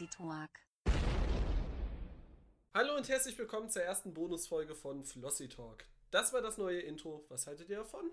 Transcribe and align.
Flossy 0.00 0.16
Talk. 0.16 0.48
Hallo 2.72 2.96
und 2.96 3.06
herzlich 3.08 3.36
willkommen 3.38 3.68
zur 3.68 3.82
ersten 3.82 4.14
Bonusfolge 4.14 4.74
von 4.74 5.04
Flossy 5.04 5.46
Talk. 5.48 5.84
Das 6.10 6.32
war 6.32 6.40
das 6.40 6.56
neue 6.56 6.80
Intro. 6.80 7.26
Was 7.28 7.46
haltet 7.46 7.68
ihr 7.68 7.76
davon? 7.76 8.10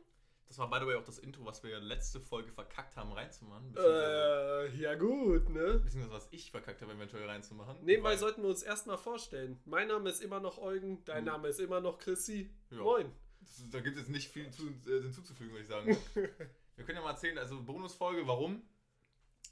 Das 0.50 0.58
war 0.58 0.70
by 0.70 0.80
the 0.82 0.86
way 0.88 0.96
auch 0.96 1.04
das 1.06 1.18
Intro, 1.20 1.46
was 1.46 1.64
wir 1.64 1.80
letzte 1.80 2.20
Folge 2.20 2.52
verkackt 2.52 2.98
haben 2.98 3.14
reinzumachen. 3.14 3.74
Äh, 3.78 4.76
ja 4.76 4.96
gut, 4.96 5.48
ne? 5.50 5.80
Beziehungsweise 5.82 6.12
was 6.12 6.28
ich 6.32 6.52
verkackt 6.52 6.82
habe, 6.82 6.92
eventuell 6.92 7.26
reinzumachen. 7.26 7.78
Nebenbei 7.86 8.10
Weil- 8.12 8.18
sollten 8.18 8.42
wir 8.42 8.50
uns 8.50 8.64
erstmal 8.64 8.98
vorstellen. 8.98 9.58
Mein 9.64 9.88
Name 9.88 10.10
ist 10.10 10.22
immer 10.22 10.42
noch 10.42 10.58
Eugen, 10.58 11.06
dein 11.06 11.24
Mhm. 11.24 11.30
Name 11.30 11.48
ist 11.48 11.60
immer 11.62 11.80
noch 11.80 12.00
Chrissy. 12.00 12.50
Ja. 12.70 12.80
Moin. 12.80 13.10
Das, 13.40 13.64
da 13.72 13.80
gibt 13.80 13.96
es 13.96 14.02
jetzt 14.04 14.12
nicht 14.12 14.30
viel 14.30 14.50
zu, 14.52 14.68
äh, 14.88 15.02
hinzuzufügen, 15.04 15.52
würde 15.54 15.62
ich 15.62 15.70
sagen. 15.70 15.88
wir 16.76 16.86
können 16.86 16.98
ja 16.98 17.02
mal 17.04 17.12
erzählen, 17.12 17.38
also 17.38 17.64
Bonusfolge, 17.64 18.28
warum? 18.28 18.62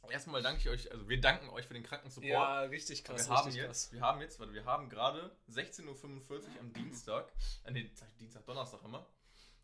Erstmal 0.10 0.42
danke 0.42 0.62
ich 0.62 0.70
euch, 0.70 0.92
also 0.92 1.08
wir 1.08 1.20
danken 1.20 1.50
euch 1.50 1.66
für 1.66 1.74
den 1.74 1.84
kranken 1.84 2.10
Support. 2.10 2.30
Ja, 2.30 2.62
richtig 2.62 3.04
krass. 3.04 3.28
wir 3.28 3.36
haben 3.36 3.46
richtig 3.46 3.64
jetzt, 3.64 3.92
wir 3.94 4.02
haben 4.02 4.22
jetzt, 4.22 4.40
warte, 4.40 4.54
wir 4.54 4.66
haben 4.66 4.90
gerade 4.90 5.36
16.45 5.50 6.30
Uhr 6.30 6.42
am 6.60 6.74
Dienstag, 6.74 7.32
äh, 7.64 7.72
nee, 7.72 7.90
Dienstag, 8.20 8.46
Donnerstag 8.46 8.84
immer. 8.84 9.08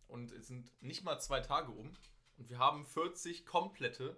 Und 0.07 0.31
es 0.31 0.47
sind 0.47 0.71
nicht 0.81 1.03
mal 1.03 1.19
zwei 1.19 1.39
Tage 1.39 1.71
um. 1.71 1.95
Und 2.37 2.49
wir 2.49 2.57
haben 2.57 2.85
40 2.85 3.45
komplette 3.45 4.17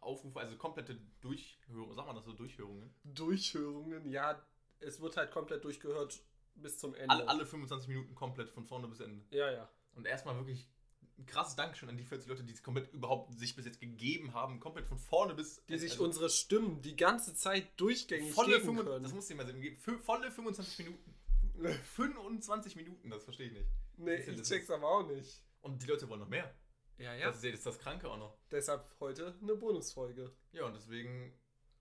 Aufrufe, 0.00 0.40
also 0.40 0.56
komplette 0.56 0.98
Durchhörungen, 1.20 1.94
sag 1.94 2.06
mal 2.06 2.14
das 2.14 2.24
so, 2.24 2.32
Durchhörungen. 2.32 2.94
Durchhörungen, 3.04 4.10
ja, 4.10 4.40
es 4.80 5.00
wird 5.00 5.16
halt 5.16 5.30
komplett 5.30 5.64
durchgehört 5.64 6.20
bis 6.54 6.78
zum 6.78 6.94
Ende. 6.94 7.10
Alle, 7.10 7.28
alle 7.28 7.46
25 7.46 7.88
Minuten 7.88 8.14
komplett 8.14 8.50
von 8.50 8.64
vorne 8.64 8.88
bis 8.88 9.00
Ende. 9.00 9.24
Ja, 9.30 9.50
ja. 9.50 9.68
Und 9.94 10.06
erstmal 10.06 10.36
wirklich 10.36 10.68
ein 11.18 11.26
krasses 11.26 11.56
Dankeschön 11.56 11.88
an 11.88 11.96
die 11.96 12.04
40 12.04 12.28
Leute, 12.28 12.44
die 12.44 12.52
es 12.52 12.62
komplett 12.62 12.92
überhaupt 12.92 13.38
sich 13.38 13.56
bis 13.56 13.64
jetzt 13.64 13.80
gegeben 13.80 14.34
haben, 14.34 14.60
komplett 14.60 14.86
von 14.86 14.98
vorne 14.98 15.34
bis 15.34 15.62
Die 15.68 15.78
sich 15.78 15.92
also 15.92 16.04
unsere 16.04 16.28
Stimmen 16.30 16.82
die 16.82 16.94
ganze 16.96 17.34
Zeit 17.34 17.68
durchgängig 17.80 18.32
volle 18.34 18.52
geben 18.58 18.64
25, 18.64 18.92
können. 18.92 19.02
das 19.02 19.12
muss 19.14 19.30
ich 19.30 19.36
mal 19.36 19.46
fü- 19.46 19.98
volle 20.02 20.30
25 20.30 20.78
Minuten. 20.86 21.14
25 21.94 22.76
Minuten, 22.76 23.10
das 23.10 23.24
verstehe 23.24 23.46
ich 23.46 23.52
nicht. 23.52 23.68
nee, 23.96 24.16
Das 24.16 24.26
ja- 24.26 24.32
ich 24.32 24.38
das 24.40 24.48
check's 24.48 24.64
ist- 24.64 24.70
aber 24.70 24.88
auch 24.88 25.06
nicht. 25.06 25.42
Und 25.62 25.82
die 25.82 25.86
Leute 25.86 26.08
wollen 26.08 26.20
noch 26.20 26.28
mehr. 26.28 26.54
Ja, 26.98 27.16
Das 27.18 27.36
ist 27.36 27.44
ja 27.44 27.50
das 27.70 27.78
Kranke 27.78 28.08
auch 28.10 28.16
noch. 28.18 28.38
Deshalb 28.50 28.88
heute 29.00 29.34
eine 29.42 29.54
Bonusfolge. 29.54 30.34
Ja, 30.52 30.64
und 30.64 30.74
deswegen 30.74 31.32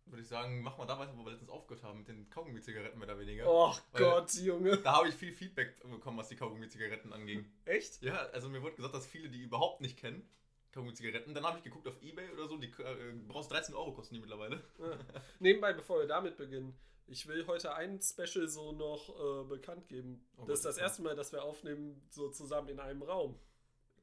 würde 0.06 0.22
ich 0.22 0.28
sagen, 0.28 0.61
machen 0.61 0.80
wir 0.80 0.86
da 0.86 1.00
weiter, 1.00 1.14
wo 1.17 1.23
wir 1.23 1.31
letztens 1.31 1.50
aufgehört 1.50 1.84
haben, 1.84 2.00
mit 2.00 2.08
den 2.08 2.30
Kaugummi-Zigaretten 2.30 2.98
mehr 3.00 3.08
oder 3.08 3.20
weniger. 3.20 3.48
Och 3.48 3.81
Weil- 3.92 4.02
Gott, 4.03 4.34
Junge. 4.36 4.78
Da 4.78 4.94
habe 4.94 5.09
ich 5.09 5.16
viel 5.16 5.31
Feedback 5.31 5.81
bekommen, 5.89 6.17
was 6.17 6.30
die 6.30 6.36
Kaugummi-Zigaretten 6.36 7.11
anging. 7.14 7.45
Echt? 7.66 8.02
Ja, 8.02 8.17
also 8.33 8.50
mir 8.50 8.61
wurde 8.61 8.76
gesagt, 8.76 8.94
dass 8.94 9.08
viele 9.08 9.30
die 9.30 9.42
überhaupt 9.42 9.81
nicht 9.81 9.98
kennen. 9.98 10.28
Kaugummi-Zigaretten. 10.73 11.33
Dann 11.33 11.45
habe 11.45 11.58
ich 11.58 11.64
geguckt 11.64 11.88
auf 11.88 12.02
Ebay 12.02 12.30
oder 12.31 12.48
so, 12.48 12.58
die 12.58 12.67
äh, 12.67 13.14
brauchst 13.28 13.52
13 13.52 13.73
Euro 13.76 13.94
kosten 13.94 14.16
die 14.16 14.20
mittlerweile. 14.20 14.61
Ja. 14.78 14.98
Nebenbei, 15.39 15.73
bevor 15.73 16.00
wir 16.00 16.08
damit 16.08 16.38
beginnen, 16.38 16.78
ich 17.08 17.28
will 17.28 17.48
heute 17.48 17.73
ein 17.73 18.02
Special 18.02 18.48
so 18.48 18.73
noch 18.73 19.09
äh, 19.09 19.48
bekannt 19.48 19.88
geben. 19.88 20.26
Oh 20.38 20.45
das 20.45 20.59
ist 20.59 20.66
das 20.66 20.78
erste 20.78 21.02
Mal, 21.02 21.16
dass 21.16 21.31
wir 21.31 21.44
aufnehmen, 21.44 22.02
so 22.09 22.30
zusammen 22.30 22.67
in 22.70 22.80
einem 22.80 23.03
Raum. 23.03 23.39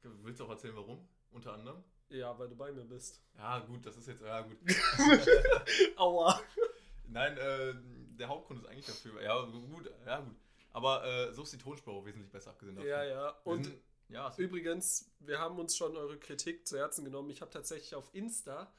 Willst 0.01 0.39
du 0.39 0.45
auch 0.45 0.49
erzählen, 0.49 0.75
warum? 0.75 1.07
Unter 1.33 1.53
anderem? 1.53 1.83
Ja, 2.09 2.37
weil 2.37 2.47
du 2.49 2.55
bei 2.55 2.71
mir 2.71 2.83
bist. 2.85 3.21
Ja, 3.37 3.59
gut, 3.59 3.85
das 3.85 3.97
ist 3.97 4.07
jetzt, 4.07 4.21
ja 4.21 4.41
gut. 4.41 4.57
Aua. 5.97 6.39
Nein, 7.07 7.37
äh, 7.37 7.73
der 8.17 8.27
Hauptgrund 8.27 8.59
ist 8.61 8.67
eigentlich 8.67 8.85
dafür. 8.85 9.21
Ja, 9.21 9.41
gut, 9.45 9.91
ja, 10.05 10.19
gut. 10.19 10.35
Aber 10.71 11.03
äh, 11.05 11.33
so 11.33 11.43
ist 11.43 11.53
die 11.53 11.57
Tonspur 11.57 11.93
auch 11.93 12.05
wesentlich 12.05 12.31
besser 12.31 12.51
abgesehen 12.51 12.75
davon. 12.75 12.89
Ja, 12.89 13.03
ja. 13.03 13.29
Und 13.43 13.65
sind- 13.65 13.81
ja, 14.09 14.33
übrigens, 14.37 15.11
wir 15.19 15.39
haben 15.39 15.57
uns 15.59 15.75
schon 15.77 15.95
eure 15.97 16.17
Kritik 16.17 16.67
zu 16.67 16.77
Herzen 16.77 17.03
genommen. 17.05 17.29
Ich 17.29 17.41
habe 17.41 17.51
tatsächlich 17.51 17.95
auf 17.95 18.09
Insta 18.13 18.71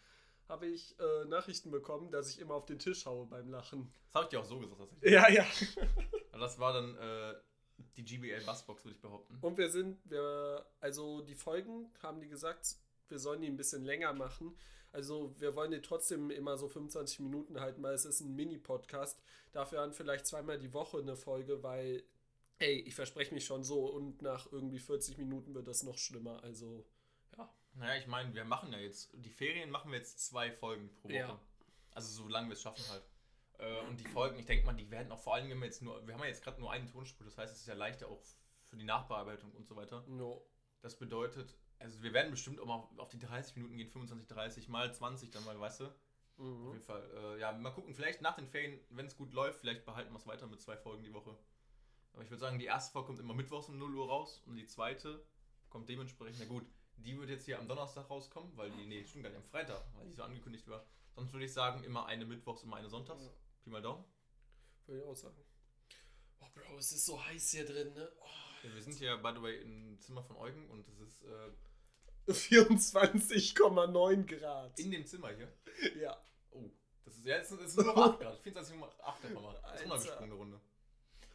habe 0.49 0.67
ich 0.67 0.99
äh, 1.01 1.25
Nachrichten 1.25 1.71
bekommen, 1.71 2.11
dass 2.11 2.29
ich 2.29 2.39
immer 2.39 2.55
auf 2.55 2.67
den 2.67 2.79
Tisch 2.79 3.07
haue 3.07 3.27
beim 3.27 3.49
Lachen. 3.51 3.91
das 4.07 4.15
habe 4.15 4.25
ich 4.25 4.29
dir 4.31 4.41
auch 4.41 4.45
so 4.45 4.59
gesagt. 4.59 4.93
Ja, 5.03 5.29
ja. 5.29 5.45
Also 6.33 6.47
das 6.47 6.59
war 6.59 6.73
dann 6.73 6.97
äh, 6.99 7.35
die 7.97 8.05
GBL 8.05 8.45
Bassbox, 8.45 8.85
würde 8.85 8.97
ich 8.97 9.01
behaupten. 9.01 9.39
Und 9.41 9.59
wir 9.59 9.71
sind, 9.71 9.99
wir, 10.05 10.67
also 10.81 11.23
die 11.23 11.35
Folgen 11.35 11.91
haben 12.03 12.21
die 12.21 12.29
gesagt, 12.29 12.77
wir 13.09 13.19
sollen 13.19 13.41
die 13.43 13.49
ein 13.49 13.57
bisschen 13.57 13.85
länger 13.85 14.13
machen. 14.13 14.57
Also 14.93 15.35
wir 15.39 15.57
wollen 15.57 15.73
die 15.73 15.83
trotzdem 15.83 16.31
immer 16.31 16.57
so 16.57 16.69
25 16.69 17.21
Minuten 17.21 17.61
halten, 17.61 17.83
weil 17.83 17.95
es 17.95 18.05
ist 18.05 18.21
ein 18.21 18.35
Mini-Podcast. 18.35 19.21
Dafür 19.53 19.79
dann 19.79 19.93
vielleicht 19.93 20.27
zweimal 20.27 20.59
die 20.59 20.73
Woche 20.73 20.99
eine 20.99 21.17
Folge, 21.17 21.63
weil, 21.63 22.05
ey, 22.59 22.81
ich 22.81 22.95
verspreche 22.95 23.35
mich 23.35 23.45
schon 23.45 23.65
so 23.65 23.87
und 23.87 24.23
nach 24.23 24.51
irgendwie 24.53 24.79
40 24.79 25.19
Minuten 25.19 25.55
wird 25.55 25.67
das 25.67 25.83
noch 25.83 25.99
schlimmer. 25.99 26.43
Also, 26.45 26.87
ja. 27.37 27.53
Naja, 27.75 28.01
ich 28.01 28.07
meine, 28.07 28.33
wir 28.35 28.45
machen 28.45 28.73
ja 28.73 28.79
jetzt, 28.79 29.11
die 29.15 29.31
Ferien 29.31 29.71
machen 29.71 29.91
wir 29.91 29.99
jetzt 29.99 30.25
zwei 30.25 30.53
Folgen 30.53 30.91
pro 30.95 31.09
Woche. 31.09 31.17
Ja. 31.17 31.41
Also 31.93 32.23
solange 32.23 32.49
wir 32.49 32.55
es 32.55 32.63
schaffen 32.63 32.85
halt. 32.89 33.03
Äh, 33.59 33.81
und 33.89 34.01
die 34.01 34.05
Folgen, 34.07 34.39
ich 34.39 34.47
denke 34.47 34.67
mal, 34.67 34.75
die 34.75 34.91
werden 34.91 35.11
auch 35.13 35.19
vor 35.21 35.35
allem, 35.35 35.49
wenn 35.51 35.59
wir 35.59 35.67
jetzt 35.67 35.83
nur, 35.83 36.05
wir 36.07 36.15
haben 36.15 36.21
ja 36.23 36.29
jetzt 36.29 36.43
gerade 36.43 36.61
nur 36.61 36.71
eine 36.73 36.87
Tonspur, 36.87 37.25
das 37.25 37.39
heißt, 37.39 37.53
es 37.55 37.61
ist 37.61 37.67
ja 37.67 37.75
leichter 37.75 38.09
auch 38.09 38.21
für 38.65 38.77
die 38.77 38.85
Nachbearbeitung 38.85 39.53
und 39.53 39.67
so 39.67 39.77
weiter. 39.77 40.05
No. 40.09 40.45
Das 40.83 40.99
bedeutet, 40.99 41.57
also 41.79 42.03
wir 42.03 42.13
werden 42.13 42.31
bestimmt 42.31 42.61
auch 42.61 42.67
mal 42.67 42.89
auf 42.99 43.09
die 43.09 43.19
30 43.19 43.57
Minuten 43.57 43.77
gehen, 43.77 43.89
25, 43.89 44.29
30, 44.29 44.69
mal 44.69 44.93
20 44.93 45.31
dann 45.31 45.45
mal, 45.45 45.59
weißt 45.59 45.81
du? 45.81 45.85
Auf 45.87 45.93
Mhm. 46.39 46.67
jeden 46.73 46.83
Fall. 46.83 47.09
Äh, 47.15 47.41
ja, 47.41 47.53
mal 47.53 47.71
gucken, 47.71 47.95
vielleicht 47.95 48.21
nach 48.21 48.35
den 48.35 48.49
Ferien, 48.49 48.81
wenn 48.91 49.07
es 49.07 49.17
gut 49.17 49.33
läuft, 49.33 49.61
vielleicht 49.61 49.85
behalten 49.85 50.13
wir 50.13 50.19
es 50.19 50.27
weiter 50.27 50.49
mit 50.49 50.61
zwei 50.61 50.77
Folgen 50.77 51.05
die 51.05 51.13
Woche. 51.15 51.37
Aber 52.13 52.23
ich 52.23 52.31
würde 52.31 52.41
sagen, 52.41 52.59
die 52.59 52.65
erste 52.65 52.93
Folge 52.93 53.07
kommt 53.07 53.21
immer 53.21 53.35
mittwochs 53.35 53.69
um 53.69 53.79
0 53.79 53.95
Uhr 53.95 54.09
raus 54.09 54.43
und 54.47 54.57
die 54.57 54.67
zweite 54.67 55.25
kommt 55.71 55.89
dementsprechend, 55.89 56.39
na 56.41 56.47
gut, 56.47 56.65
die 56.97 57.17
wird 57.19 57.31
jetzt 57.31 57.45
hier 57.45 57.59
am 57.59 57.67
Donnerstag 57.69 58.09
rauskommen, 58.11 58.57
weil 58.57 58.71
die, 58.73 58.87
nee, 58.87 59.05
stimmt 59.05 59.25
gar 59.25 59.31
nicht, 59.31 59.39
am 59.39 59.45
Freitag, 59.45 59.81
weil 59.97 60.07
die 60.07 60.13
so 60.13 60.23
angekündigt 60.23 60.67
war. 60.69 60.85
Sonst 61.15 61.33
würde 61.33 61.45
ich 61.45 61.53
sagen, 61.53 61.83
immer 61.85 62.07
eine 62.07 62.25
mittwochs, 62.25 62.63
immer 62.65 62.77
eine 62.77 62.89
sonntags. 62.89 63.31
Ja. 63.65 63.71
Pi 63.71 63.71
mal 63.71 63.83
Daumen. 63.83 64.05
Würde 64.87 65.01
ich 65.01 65.07
auch 65.07 65.17
sagen. 65.17 65.37
Oh, 66.41 66.47
Bro, 66.55 66.79
es 66.79 66.93
ist 66.93 67.07
so 67.07 67.25
heiß 67.25 67.51
hier 67.51 67.65
drin, 67.65 67.95
ne? 67.95 68.13
Oh. 68.21 68.27
Ja, 68.67 68.75
wir 68.75 68.83
sind 68.83 68.95
hier, 68.95 69.17
by 69.17 69.33
the 69.35 69.43
way, 69.43 69.61
im 69.61 69.99
Zimmer 70.01 70.23
von 70.23 70.37
Eugen 70.37 70.69
und 70.71 70.87
es 70.89 70.99
ist 70.99 71.23
äh, 71.23 71.51
24,9 72.31 74.27
Grad. 74.27 74.79
in 74.79 74.91
dem 74.91 75.07
Zimmer 75.07 75.31
hier. 75.35 75.53
ja. 76.01 76.17
Oh, 76.51 76.71
das 77.05 77.17
ist 77.17 77.27
ja, 77.27 77.37
es 77.37 77.51
ist, 77.51 77.77
nur 77.77 77.87
noch 77.87 77.97
8 77.97 78.21
Grad. 78.21 78.41
24,8 78.43 79.23
einfach 79.23 79.43
mal. 79.43 79.61
Das 79.63 80.05
ist 80.05 80.11
eine 80.13 80.35
Runde. 80.35 80.61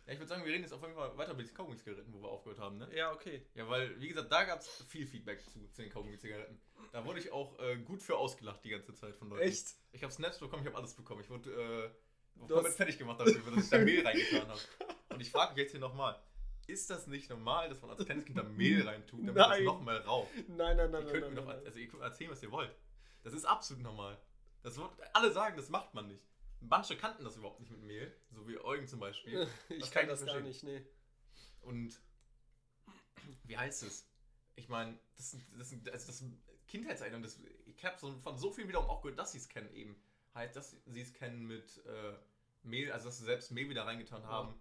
Ja, 0.05 0.13
ich 0.13 0.19
würde 0.19 0.29
sagen, 0.29 0.43
wir 0.43 0.51
reden 0.51 0.63
jetzt 0.63 0.73
auf 0.73 0.81
jeden 0.81 0.95
Fall 0.95 1.15
weiter 1.17 1.35
mit 1.35 1.47
den 1.47 1.53
Kaugummi-Zigaretten, 1.53 2.11
wo 2.11 2.21
wir 2.21 2.29
aufgehört 2.29 2.59
haben, 2.59 2.77
ne? 2.77 2.89
Ja, 2.95 3.11
okay. 3.11 3.45
Ja, 3.53 3.69
weil, 3.69 3.99
wie 4.01 4.07
gesagt, 4.07 4.31
da 4.31 4.43
gab 4.43 4.59
es 4.59 4.67
viel 4.87 5.05
Feedback 5.05 5.43
zu, 5.47 5.67
zu 5.69 5.83
den 5.83 5.91
Kaugummi-Zigaretten. 5.91 6.59
Da 6.91 7.05
wurde 7.05 7.19
ich 7.19 7.31
auch 7.31 7.59
äh, 7.59 7.77
gut 7.77 8.01
für 8.01 8.17
ausgelacht 8.17 8.63
die 8.63 8.69
ganze 8.69 8.95
Zeit 8.95 9.15
von 9.15 9.29
Leuten. 9.29 9.43
Echt? 9.43 9.75
Ich 9.91 10.01
habe 10.01 10.11
Snaps 10.11 10.39
bekommen, 10.39 10.63
ich 10.63 10.67
habe 10.67 10.77
alles 10.77 10.95
bekommen. 10.95 11.21
Ich 11.21 11.29
wurde 11.29 11.51
äh, 11.51 11.91
Hast- 12.49 12.75
fertig 12.77 12.97
gemacht 12.97 13.19
dafür, 13.19 13.51
dass 13.55 13.63
ich 13.65 13.69
da 13.69 13.77
Mehl 13.79 14.05
reingetan 14.05 14.47
habe. 14.47 14.59
Und 15.09 15.19
ich 15.21 15.31
frage 15.31 15.53
mich 15.53 15.63
jetzt 15.63 15.71
hier 15.71 15.79
nochmal, 15.79 16.19
ist 16.67 16.89
das 16.89 17.07
nicht 17.07 17.29
normal, 17.29 17.67
dass 17.69 17.81
man 17.81 17.91
als 17.91 18.05
kleines 18.05 18.25
Kind 18.25 18.37
da 18.37 18.43
Mehl 18.43 18.87
reintut, 18.87 19.19
damit 19.21 19.35
Nein. 19.35 19.49
das 19.49 19.73
nochmal 19.73 19.97
raucht? 19.97 20.29
Nein, 20.47 20.77
nein, 20.77 20.91
nein, 20.91 21.01
Ihr 21.07 21.11
nein. 21.11 21.11
könnt 21.11 21.21
nein, 21.23 21.29
mir 21.33 21.35
doch, 21.41 21.45
nein, 21.47 21.57
nein. 21.57 21.65
also 21.65 21.79
ihr 21.79 21.87
könnt 21.87 22.03
erzählen, 22.03 22.31
was 22.31 22.43
ihr 22.43 22.51
wollt. 22.51 22.71
Das 23.23 23.33
ist 23.33 23.45
absolut 23.45 23.83
normal. 23.83 24.17
Das 24.61 24.77
wird, 24.77 24.91
alle 25.13 25.31
sagen, 25.31 25.57
das 25.57 25.69
macht 25.69 25.93
man 25.93 26.07
nicht. 26.07 26.23
Manche 26.61 26.95
kannten 26.97 27.23
das 27.23 27.37
überhaupt 27.37 27.59
nicht 27.59 27.71
mit 27.71 27.81
Mehl, 27.81 28.13
so 28.31 28.47
wie 28.47 28.59
Eugen 28.59 28.87
zum 28.87 28.99
Beispiel. 28.99 29.47
Ich 29.69 29.79
Das 29.79 29.91
kann 29.91 30.07
das 30.07 30.25
gar 30.25 30.39
nicht, 30.41 30.63
nee. 30.63 30.85
Und 31.61 31.99
wie 33.45 33.57
heißt 33.57 33.83
es? 33.83 34.07
Ich 34.55 34.69
meine, 34.69 34.97
das, 35.17 35.31
sind- 35.31 35.43
das, 35.57 35.69
sind- 35.69 35.89
also 35.89 36.07
das. 36.07 36.19
Das, 36.21 37.39
ich 37.65 37.83
habe 37.85 37.97
so, 37.99 38.11
von 38.19 38.37
so 38.37 38.51
vielen 38.51 38.67
wiederum 38.67 38.87
auch 38.89 39.01
gehört, 39.01 39.17
dass 39.17 39.31
sie 39.31 39.37
es 39.39 39.49
kennen 39.49 39.73
eben. 39.73 39.95
Halt, 40.35 40.55
dass 40.55 40.75
sie 40.85 41.01
es 41.01 41.13
kennen 41.13 41.47
mit 41.47 41.83
äh, 41.85 42.13
Mehl, 42.63 42.91
also 42.91 43.07
dass 43.09 43.17
sie 43.17 43.25
selbst 43.25 43.51
Mehl 43.51 43.69
wieder 43.69 43.85
reingetan 43.85 44.25
haben. 44.25 44.53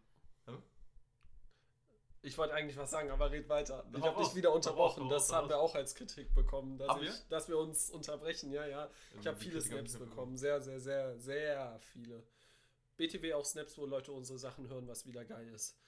Ich 2.22 2.36
wollte 2.36 2.54
eigentlich 2.54 2.76
was 2.76 2.90
sagen, 2.90 3.10
aber 3.10 3.30
red 3.30 3.48
weiter. 3.48 3.84
Ich 3.96 4.02
habe 4.02 4.22
dich 4.22 4.34
wieder 4.34 4.52
unterbrochen. 4.52 5.04
hau 5.04 5.08
das 5.08 5.30
raus, 5.30 5.36
haben 5.36 5.48
wir 5.48 5.58
auch 5.58 5.74
als 5.74 5.94
Kritik 5.94 6.34
bekommen, 6.34 6.76
dass, 6.76 6.96
ich, 6.96 7.02
wir? 7.02 7.14
dass 7.28 7.48
wir 7.48 7.58
uns 7.58 7.90
unterbrechen. 7.90 8.50
Ja, 8.50 8.66
ja. 8.66 8.90
Ich 9.20 9.26
habe 9.26 9.38
viele 9.38 9.60
Kritik 9.60 9.78
hab 9.78 9.84
ich 9.84 9.90
Snaps 9.90 10.10
bekommen. 10.10 10.36
Sehr, 10.36 10.60
sehr, 10.60 10.80
sehr, 10.80 11.16
sehr 11.18 11.78
viele. 11.92 12.24
BTW 12.96 13.34
auch 13.34 13.44
Snaps, 13.44 13.78
wo 13.78 13.86
Leute 13.86 14.10
unsere 14.12 14.38
Sachen 14.38 14.68
hören, 14.68 14.88
was 14.88 15.06
wieder 15.06 15.24
geil 15.24 15.48
ist. 15.48 15.78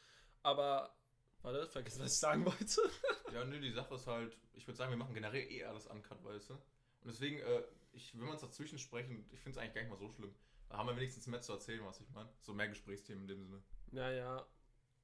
Aber, 0.43 0.95
warte, 1.43 1.67
vergiss, 1.67 1.99
was 1.99 2.13
ich 2.13 2.19
sagen 2.19 2.47
wollte. 2.47 2.81
Ja, 3.33 3.45
nö, 3.45 3.61
die 3.61 3.71
Sache 3.71 3.95
ist 3.95 4.09
halt, 4.09 4.37
ich 4.55 4.67
würde 4.67 4.77
sagen, 4.77 4.91
wir 4.91 4.97
machen 4.97 5.15
generell 5.15 5.49
eh 5.53 5.63
alles 5.65 5.87
uncut, 5.87 6.25
weißt 6.25 6.51
du? 6.51 6.55
Und 6.55 6.63
deswegen, 7.05 7.39
äh, 7.39 7.63
ich, 7.93 8.13
wenn 8.15 8.25
wir 8.25 8.33
uns 8.33 8.41
dazwischen 8.41 8.77
sprechen, 8.77 9.25
ich 9.31 9.39
finde 9.39 9.57
es 9.57 9.63
eigentlich 9.63 9.75
gar 9.75 9.83
nicht 9.83 9.91
mal 9.91 9.99
so 9.99 10.09
schlimm. 10.11 10.35
Da 10.71 10.79
haben 10.79 10.89
wir 10.89 10.97
wenigstens 10.97 11.27
mehr 11.27 11.43
zu 11.43 11.53
erzählen, 11.53 11.85
was 11.85 12.01
ich 12.01 12.09
meine. 12.11 12.31
So 12.41 12.55
mehr 12.55 12.69
Gesprächsthemen 12.69 13.23
in 13.25 13.29
dem 13.29 13.45
Sinne. 13.45 13.63
Naja, 13.91 14.47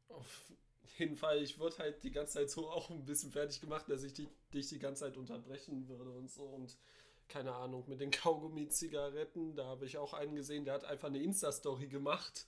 auf 0.08 0.52
jeden 0.96 1.16
Fall, 1.16 1.42
ich 1.42 1.58
wurde 1.58 1.78
halt 1.78 2.02
die 2.04 2.12
ganze 2.12 2.34
Zeit 2.34 2.50
so 2.50 2.70
auch 2.70 2.88
ein 2.88 3.04
bisschen 3.04 3.32
fertig 3.32 3.60
gemacht, 3.60 3.88
dass 3.88 4.04
ich 4.04 4.14
die, 4.14 4.28
dich 4.54 4.68
die 4.68 4.78
ganze 4.78 5.00
Zeit 5.00 5.16
unterbrechen 5.16 5.88
würde 5.88 6.12
und 6.12 6.30
so. 6.30 6.44
Und 6.44 6.78
keine 7.28 7.52
Ahnung, 7.52 7.84
mit 7.88 8.00
den 8.00 8.12
Kaugummi-Zigaretten, 8.12 9.56
da 9.56 9.66
habe 9.66 9.86
ich 9.86 9.98
auch 9.98 10.14
einen 10.14 10.36
gesehen, 10.36 10.64
der 10.64 10.74
hat 10.74 10.84
einfach 10.84 11.08
eine 11.08 11.20
Insta-Story 11.22 11.88
gemacht. 11.88 12.46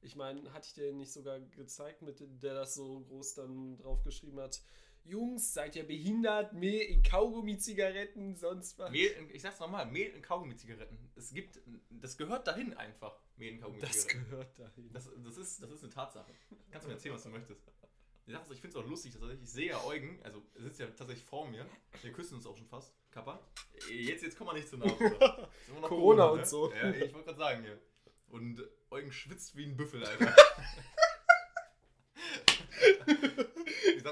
Ich 0.00 0.14
meine, 0.14 0.52
hatte 0.52 0.68
ich 0.68 0.74
dir 0.74 0.92
nicht 0.92 1.12
sogar 1.12 1.40
gezeigt, 1.40 2.02
mit 2.02 2.20
der 2.20 2.54
das 2.54 2.74
so 2.74 3.00
groß 3.00 3.34
dann 3.34 3.76
draufgeschrieben 3.78 4.38
hat? 4.40 4.62
Jungs, 5.04 5.52
seid 5.52 5.76
ihr 5.76 5.86
behindert? 5.86 6.52
Mehl 6.52 6.80
in 6.82 7.02
Kaugummi-Zigaretten, 7.02 8.36
sonst 8.36 8.78
was? 8.78 8.90
Mehl, 8.90 9.10
in, 9.10 9.30
ich 9.30 9.42
sag's 9.42 9.58
nochmal, 9.60 9.86
Mehl 9.86 10.10
in 10.10 10.22
Kaugummi-Zigaretten. 10.22 10.98
Es 11.16 11.32
gibt, 11.32 11.60
das 11.90 12.16
gehört 12.16 12.46
dahin 12.46 12.74
einfach, 12.74 13.18
Mehl 13.36 13.52
in 13.52 13.56
Das 13.58 13.64
Kaugummi-Zigaretten. 13.64 14.30
gehört 14.30 14.58
dahin. 14.58 14.92
Das, 14.92 15.10
das, 15.24 15.36
ist, 15.36 15.62
das 15.62 15.70
ist 15.70 15.82
eine 15.82 15.92
Tatsache. 15.92 16.32
Kannst 16.70 16.84
du 16.86 16.88
mir 16.88 16.94
erzählen, 16.94 17.14
was 17.14 17.22
du 17.22 17.30
möchtest. 17.30 17.60
Sache 18.26 18.44
ist, 18.44 18.52
ich 18.52 18.60
finde 18.60 18.78
es 18.78 18.84
auch 18.84 18.88
lustig, 18.88 19.12
dass 19.18 19.30
ich 19.30 19.50
sehe 19.50 19.68
ja 19.70 19.84
Eugen, 19.84 20.20
also 20.22 20.42
er 20.54 20.62
sitzt 20.62 20.80
ja 20.80 20.86
tatsächlich 20.86 21.24
vor 21.24 21.48
mir. 21.48 21.66
Wir 22.02 22.12
küssen 22.12 22.36
uns 22.36 22.46
auch 22.46 22.56
schon 22.56 22.66
fast. 22.66 22.94
Kappa. 23.10 23.40
Jetzt, 23.90 24.22
jetzt 24.22 24.38
komm 24.38 24.46
mal 24.46 24.54
nicht 24.54 24.68
zu 24.68 24.76
nah. 24.78 24.86
Noch 25.80 25.88
Corona 25.88 26.26
und 26.26 26.46
so. 26.46 26.72
Ja, 26.72 26.90
ich 26.90 27.12
wollte 27.12 27.26
gerade 27.26 27.38
sagen 27.38 27.62
hier. 27.62 27.78
Und 28.28 28.62
Eugen 28.90 29.12
schwitzt 29.12 29.56
wie 29.56 29.64
ein 29.66 29.76
Büffel, 29.76 30.04
Alter. 30.04 30.34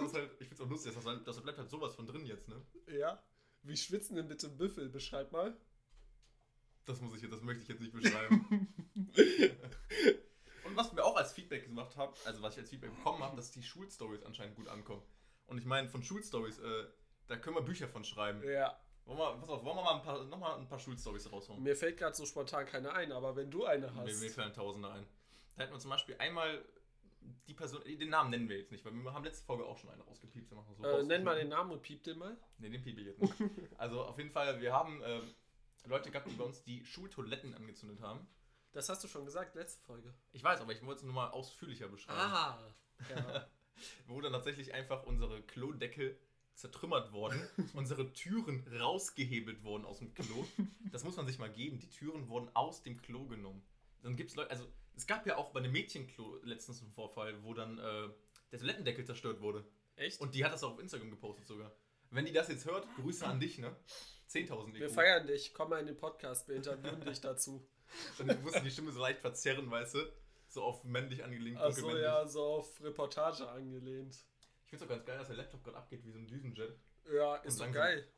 Sache 0.01 0.07
ist 0.07 0.15
halt, 0.15 0.31
ich 0.33 0.49
finde 0.49 0.55
es 0.55 0.61
auch 0.61 0.69
lustig, 0.71 0.95
dass 0.95 1.05
das, 1.05 1.25
das 1.25 1.41
bleibt 1.43 1.59
halt 1.59 1.71
sowas 1.71 1.95
von 1.95 2.07
drin 2.07 2.27
jetzt, 2.27 2.49
ne? 2.49 2.61
Ja. 2.87 3.23
Wie 3.63 3.77
schwitzen 3.77 4.17
denn 4.17 4.29
bitte 4.29 4.49
Büffel? 4.49 4.89
Beschreib 4.89 5.33
mal. 5.33 5.57
Das 6.87 7.01
muss 7.01 7.15
ich 7.17 7.23
jetzt, 7.23 7.33
das 7.33 7.43
möchte 7.43 7.63
ich 7.63 7.69
jetzt 7.69 7.81
nicht 7.81 7.93
beschreiben. 7.93 8.47
Und 10.65 10.77
was 10.77 10.95
wir 10.95 11.05
auch 11.05 11.17
als 11.17 11.33
Feedback 11.33 11.65
gemacht 11.65 11.97
haben, 11.97 12.15
also 12.25 12.43
was 12.43 12.55
ich 12.55 12.61
als 12.61 12.71
Feedback 12.71 12.95
bekommen 12.97 13.23
habe, 13.23 13.37
dass 13.37 13.51
die 13.51 13.63
Schulstories 13.63 14.23
anscheinend 14.23 14.57
gut 14.57 14.69
ankommen. 14.69 15.03
Und 15.47 15.59
ich 15.59 15.65
meine, 15.65 15.89
von 15.89 16.03
Schulstories, 16.03 16.59
äh, 16.59 16.87
da 17.27 17.37
können 17.37 17.57
wir 17.57 17.63
Bücher 17.63 17.89
von 17.89 18.05
schreiben. 18.05 18.43
Ja. 18.49 18.79
Wollen 19.05 19.19
wir, 19.19 19.37
pass 19.41 19.49
auf, 19.49 19.65
wollen 19.65 19.77
wir 19.77 19.83
mal 19.83 19.97
ein 19.97 20.03
paar, 20.03 20.25
nochmal 20.25 20.59
ein 20.59 20.69
paar 20.69 20.79
Schulstories 20.79 21.31
raushauen? 21.31 21.63
Mir 21.63 21.75
fällt 21.75 21.97
gerade 21.97 22.15
so 22.15 22.25
spontan 22.25 22.67
keine 22.67 22.93
ein, 22.93 23.11
aber 23.13 23.35
wenn 23.35 23.51
du 23.51 23.65
eine 23.65 23.89
Mir, 23.89 23.95
hast. 23.97 24.21
mir 24.21 24.31
fallen 24.31 24.53
Tausende 24.53 24.91
ein. 24.91 25.07
Da 25.57 25.65
hätten 25.65 25.75
wir 25.75 25.81
zum 25.81 25.91
Beispiel 25.91 26.17
einmal 26.19 26.65
die 27.47 27.55
Person, 27.55 27.83
den 27.85 28.09
Namen 28.09 28.31
nennen 28.31 28.49
wir 28.49 28.59
jetzt 28.59 28.73
nicht, 28.73 28.85
weil 28.85 28.93
wir 28.93 29.13
haben 29.13 29.25
letzte 29.25 29.45
Folge 29.45 29.65
auch 29.65 29.79
schon 29.79 29.91
einen 29.91 30.03
rausgepiept. 30.03 30.51
Wir 30.51 30.57
machen 30.57 30.75
so 30.75 30.85
Äh, 30.85 31.03
nenn 31.03 31.25
mal 31.25 31.37
den 31.37 31.49
Namen 31.49 31.73
und 31.73 31.83
piep 31.83 32.03
den 32.05 32.19
mal. 32.19 32.37
Ne, 32.59 32.71
den 32.71 32.83
piep 32.83 32.99
ich 32.99 33.07
jetzt 33.07 33.21
nicht. 33.21 33.35
Also 33.77 34.03
auf 34.05 34.19
jeden 34.19 34.31
Fall, 34.31 34.61
wir 34.61 34.73
haben 34.73 35.03
ähm, 35.05 35.23
Leute 35.87 36.11
gehabt, 36.11 36.31
die 36.31 36.35
bei 36.35 36.45
uns 36.45 36.63
die 36.63 36.85
Schultoiletten 36.85 37.55
angezündet 37.55 38.01
haben. 38.01 38.27
Das 38.73 38.89
hast 38.89 39.03
du 39.03 39.09
schon 39.09 39.25
gesagt, 39.25 39.55
letzte 39.57 39.83
Folge. 39.83 40.15
Ich 40.33 40.45
weiß, 40.45 40.61
aber 40.61 40.73
ich 40.73 40.85
wollte 40.85 41.01
es 41.01 41.05
nur 41.05 41.15
mal 41.15 41.31
ausführlicher 41.31 41.89
beschreiben. 41.89 42.19
Ah. 42.21 42.59
Ja. 43.09 43.49
Wo 44.07 44.21
dann 44.21 44.33
tatsächlich 44.33 44.75
einfach 44.75 45.05
unsere 45.05 45.41
Klodeckel 45.41 46.19
zertrümmert 46.55 47.13
worden, 47.13 47.41
unsere 47.73 48.13
Türen 48.13 48.63
rausgehebelt 48.79 49.65
worden 49.65 49.87
aus 49.87 50.01
dem 50.01 50.13
Klo. 50.13 50.47
Das 50.93 51.03
muss 51.03 51.17
man 51.17 51.27
sich 51.27 51.39
mal 51.39 51.51
geben. 51.51 51.79
Die 51.79 51.89
Türen 51.89 52.29
wurden 52.29 52.55
aus 52.55 52.83
dem 52.83 53.01
Klo 53.01 53.27
genommen. 53.27 53.63
Dann 54.03 54.17
gibt 54.17 54.29
es 54.29 54.37
Leute, 54.37 54.51
also 54.51 54.67
es 54.97 55.07
gab 55.07 55.27
ja 55.27 55.37
auch 55.37 55.53
bei 55.53 55.61
einem 55.61 55.73
Mädchenklo 55.73 56.41
letztens 56.43 56.83
einen 56.83 56.93
Vorfall, 56.93 57.43
wo 57.45 57.55
dann 57.55 57.79
äh, 57.79 58.09
der 58.53 58.59
Toilettendeckel 58.59 59.05
zerstört 59.05 59.41
wurde. 59.41 59.65
Echt? 59.97 60.21
Und 60.21 60.35
die 60.35 60.45
hat 60.45 60.53
das 60.53 60.63
auch 60.63 60.73
auf 60.73 60.81
Instagram 60.81 61.11
gepostet 61.11 61.47
sogar. 61.47 61.73
Wenn 62.11 62.25
die 62.25 62.33
das 62.33 62.49
jetzt 62.49 62.65
hört, 62.65 62.87
Grüße 62.97 63.27
an 63.27 63.39
dich, 63.39 63.59
ne? 63.59 63.77
10.000 64.29 64.75
wir 64.75 64.87
IQ. 64.87 64.93
feiern 64.93 65.27
dich. 65.27 65.55
Komm 65.55 65.71
mal 65.71 65.81
in 65.81 65.87
den 65.87 65.97
Podcast. 65.97 66.49
Wir 66.49 66.57
interviewen 66.57 67.01
dich 67.03 67.21
dazu. 67.21 67.69
Dann 68.19 68.43
mussten 68.43 68.65
die 68.65 68.71
Stimme 68.71 68.93
so 68.93 69.01
leicht 69.01 69.21
verzerren, 69.21 69.71
weißt 69.71 69.95
du? 69.95 70.13
So 70.49 70.63
auf 70.63 70.85
männlich 70.85 71.23
angelehnt. 71.23 71.59
Achso, 71.59 71.83
dunkelmännlich. 71.83 72.05
ja, 72.05 72.27
so 72.27 72.43
auf 72.43 72.83
Reportage 72.83 73.49
angelehnt. 73.49 74.17
Ich 74.65 74.71
finde 74.71 74.85
es 74.85 74.91
auch 74.91 74.95
ganz 74.95 75.07
geil, 75.07 75.19
dass 75.19 75.29
der 75.29 75.37
Laptop 75.37 75.65
gerade 75.65 75.77
abgeht 75.77 76.05
wie 76.05 76.11
so 76.11 76.19
ein 76.19 76.27
Düsenjet. 76.27 76.79
Ja, 77.13 77.37
ist 77.37 77.61
doch 77.61 77.71
geil. 77.73 78.09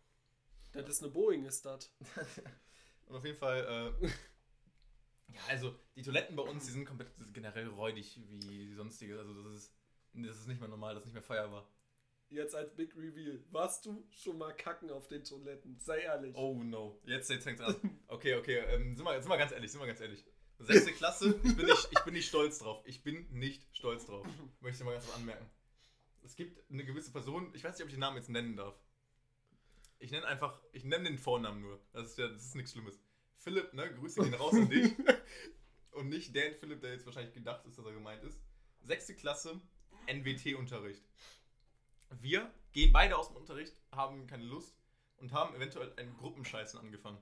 Das 0.72 0.88
ist 0.88 1.02
eine 1.02 1.10
Boeing, 1.12 1.44
ist 1.44 1.64
das. 1.64 1.94
Und 3.06 3.16
auf 3.16 3.24
jeden 3.24 3.38
Fall, 3.38 3.92
äh, 4.02 4.08
ja, 5.34 5.40
also 5.48 5.74
die 5.96 6.02
Toiletten 6.02 6.36
bei 6.36 6.42
uns, 6.42 6.66
die 6.66 6.72
sind 6.72 6.84
komplett 6.84 7.12
generell 7.32 7.68
räudig 7.68 8.20
wie 8.28 8.72
sonstiges. 8.74 9.18
Also 9.18 9.42
das 9.42 9.54
ist, 9.54 9.74
das 10.14 10.38
ist 10.38 10.46
nicht 10.48 10.60
mehr 10.60 10.68
normal, 10.68 10.94
das 10.94 11.02
ist 11.02 11.06
nicht 11.06 11.14
mehr 11.14 11.22
feierbar. 11.22 11.68
Jetzt 12.28 12.54
als 12.54 12.74
Big 12.74 12.96
Reveal. 12.96 13.44
Warst 13.50 13.84
du 13.84 14.06
schon 14.10 14.38
mal 14.38 14.54
kacken 14.56 14.90
auf 14.90 15.06
den 15.06 15.22
Toiletten? 15.22 15.78
Sei 15.78 16.00
ehrlich. 16.00 16.34
Oh 16.34 16.62
no, 16.62 17.00
jetzt, 17.04 17.28
jetzt 17.28 17.44
fängt's 17.44 17.60
an. 17.60 17.76
Okay, 18.08 18.36
okay, 18.36 18.58
ähm, 18.68 18.96
sind, 18.96 19.04
wir, 19.04 19.20
sind 19.20 19.30
wir 19.30 19.38
ganz 19.38 19.52
ehrlich, 19.52 19.70
sind 19.70 19.80
wir 19.80 19.86
ganz 19.86 20.00
ehrlich. 20.00 20.24
Sechste 20.58 20.92
Klasse, 20.92 21.40
ich 21.42 21.56
bin, 21.56 21.66
nicht, 21.66 21.88
ich 21.90 22.00
bin 22.04 22.14
nicht 22.14 22.28
stolz 22.28 22.58
drauf. 22.58 22.82
Ich 22.86 23.02
bin 23.02 23.26
nicht 23.30 23.66
stolz 23.76 24.06
drauf. 24.06 24.26
Möchte 24.60 24.82
ich 24.82 24.84
mal 24.84 24.92
ganz 24.92 25.08
was 25.08 25.16
anmerken. 25.16 25.44
Es 26.22 26.36
gibt 26.36 26.70
eine 26.70 26.84
gewisse 26.84 27.10
Person, 27.10 27.52
ich 27.54 27.64
weiß 27.64 27.74
nicht, 27.74 27.82
ob 27.82 27.88
ich 27.88 27.94
den 27.94 28.00
Namen 28.00 28.16
jetzt 28.16 28.28
nennen 28.28 28.56
darf. 28.56 28.78
Ich 29.98 30.10
nenne 30.10 30.26
einfach, 30.26 30.60
ich 30.72 30.84
nenne 30.84 31.04
den 31.04 31.18
Vornamen 31.18 31.60
nur. 31.60 31.80
Das 31.92 32.10
ist 32.10 32.18
ja, 32.18 32.28
das 32.28 32.44
ist 32.44 32.54
nichts 32.54 32.72
Schlimmes. 32.72 32.98
Philipp, 33.42 33.74
ne, 33.74 33.92
Grüße 33.94 34.22
gehen 34.22 34.34
raus 34.34 34.54
an 34.54 34.68
dich. 34.68 34.92
Und 35.92 36.08
nicht 36.08 36.34
Dan 36.34 36.54
Philipp, 36.54 36.80
der 36.80 36.92
jetzt 36.92 37.04
wahrscheinlich 37.06 37.34
gedacht 37.34 37.66
ist, 37.66 37.76
dass 37.76 37.84
er 37.84 37.92
gemeint 37.92 38.22
ist. 38.22 38.40
Sechste 38.80 39.14
Klasse, 39.14 39.60
NWT-Unterricht. 40.06 41.02
Wir 42.20 42.50
gehen 42.72 42.92
beide 42.92 43.16
aus 43.16 43.28
dem 43.28 43.36
Unterricht, 43.36 43.74
haben 43.90 44.26
keine 44.26 44.44
Lust 44.44 44.76
und 45.16 45.32
haben 45.32 45.54
eventuell 45.54 45.92
ein 45.96 46.16
Gruppenscheißen 46.16 46.78
angefangen. 46.80 47.18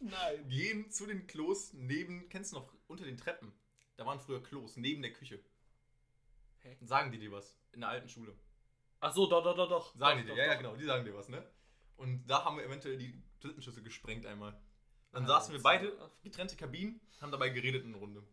Nein. 0.00 0.44
Gehen 0.48 0.90
zu 0.90 1.06
den 1.06 1.26
Klos 1.26 1.72
neben, 1.72 2.28
kennst 2.28 2.52
du 2.52 2.56
noch, 2.56 2.72
unter 2.86 3.04
den 3.04 3.16
Treppen. 3.16 3.52
Da 3.96 4.06
waren 4.06 4.20
früher 4.20 4.42
Klos, 4.42 4.76
neben 4.76 5.02
der 5.02 5.12
Küche. 5.12 5.42
Hä? 6.60 6.76
Sagen 6.80 7.12
die 7.12 7.18
dir 7.18 7.32
was? 7.32 7.56
In 7.72 7.80
der 7.80 7.90
alten 7.90 8.08
Schule. 8.08 8.34
Achso, 9.00 9.26
doch, 9.26 9.42
doch, 9.42 9.56
doch, 9.56 9.68
doch. 9.68 9.94
Sagen 9.96 10.20
doch, 10.20 10.26
die 10.26 10.32
dir, 10.32 10.36
ja, 10.36 10.44
doch, 10.44 10.52
ja, 10.52 10.54
genau, 10.54 10.76
die 10.76 10.84
sagen 10.84 11.04
dir 11.04 11.14
was, 11.14 11.28
ne? 11.28 11.46
Und 11.96 12.26
da 12.26 12.44
haben 12.44 12.56
wir 12.56 12.64
eventuell 12.64 12.96
die 12.96 13.22
Toilettenschüssel 13.40 13.82
gesprengt 13.82 14.26
einmal. 14.26 14.52
Dann 15.12 15.22
Alter. 15.22 15.34
saßen 15.34 15.54
wir 15.54 15.62
beide, 15.62 15.92
getrennte 16.22 16.56
Kabinen, 16.56 17.00
haben 17.20 17.30
dabei 17.30 17.50
geredet 17.50 17.84
in 17.84 17.90
einer 17.90 17.98
Runde. 17.98 18.24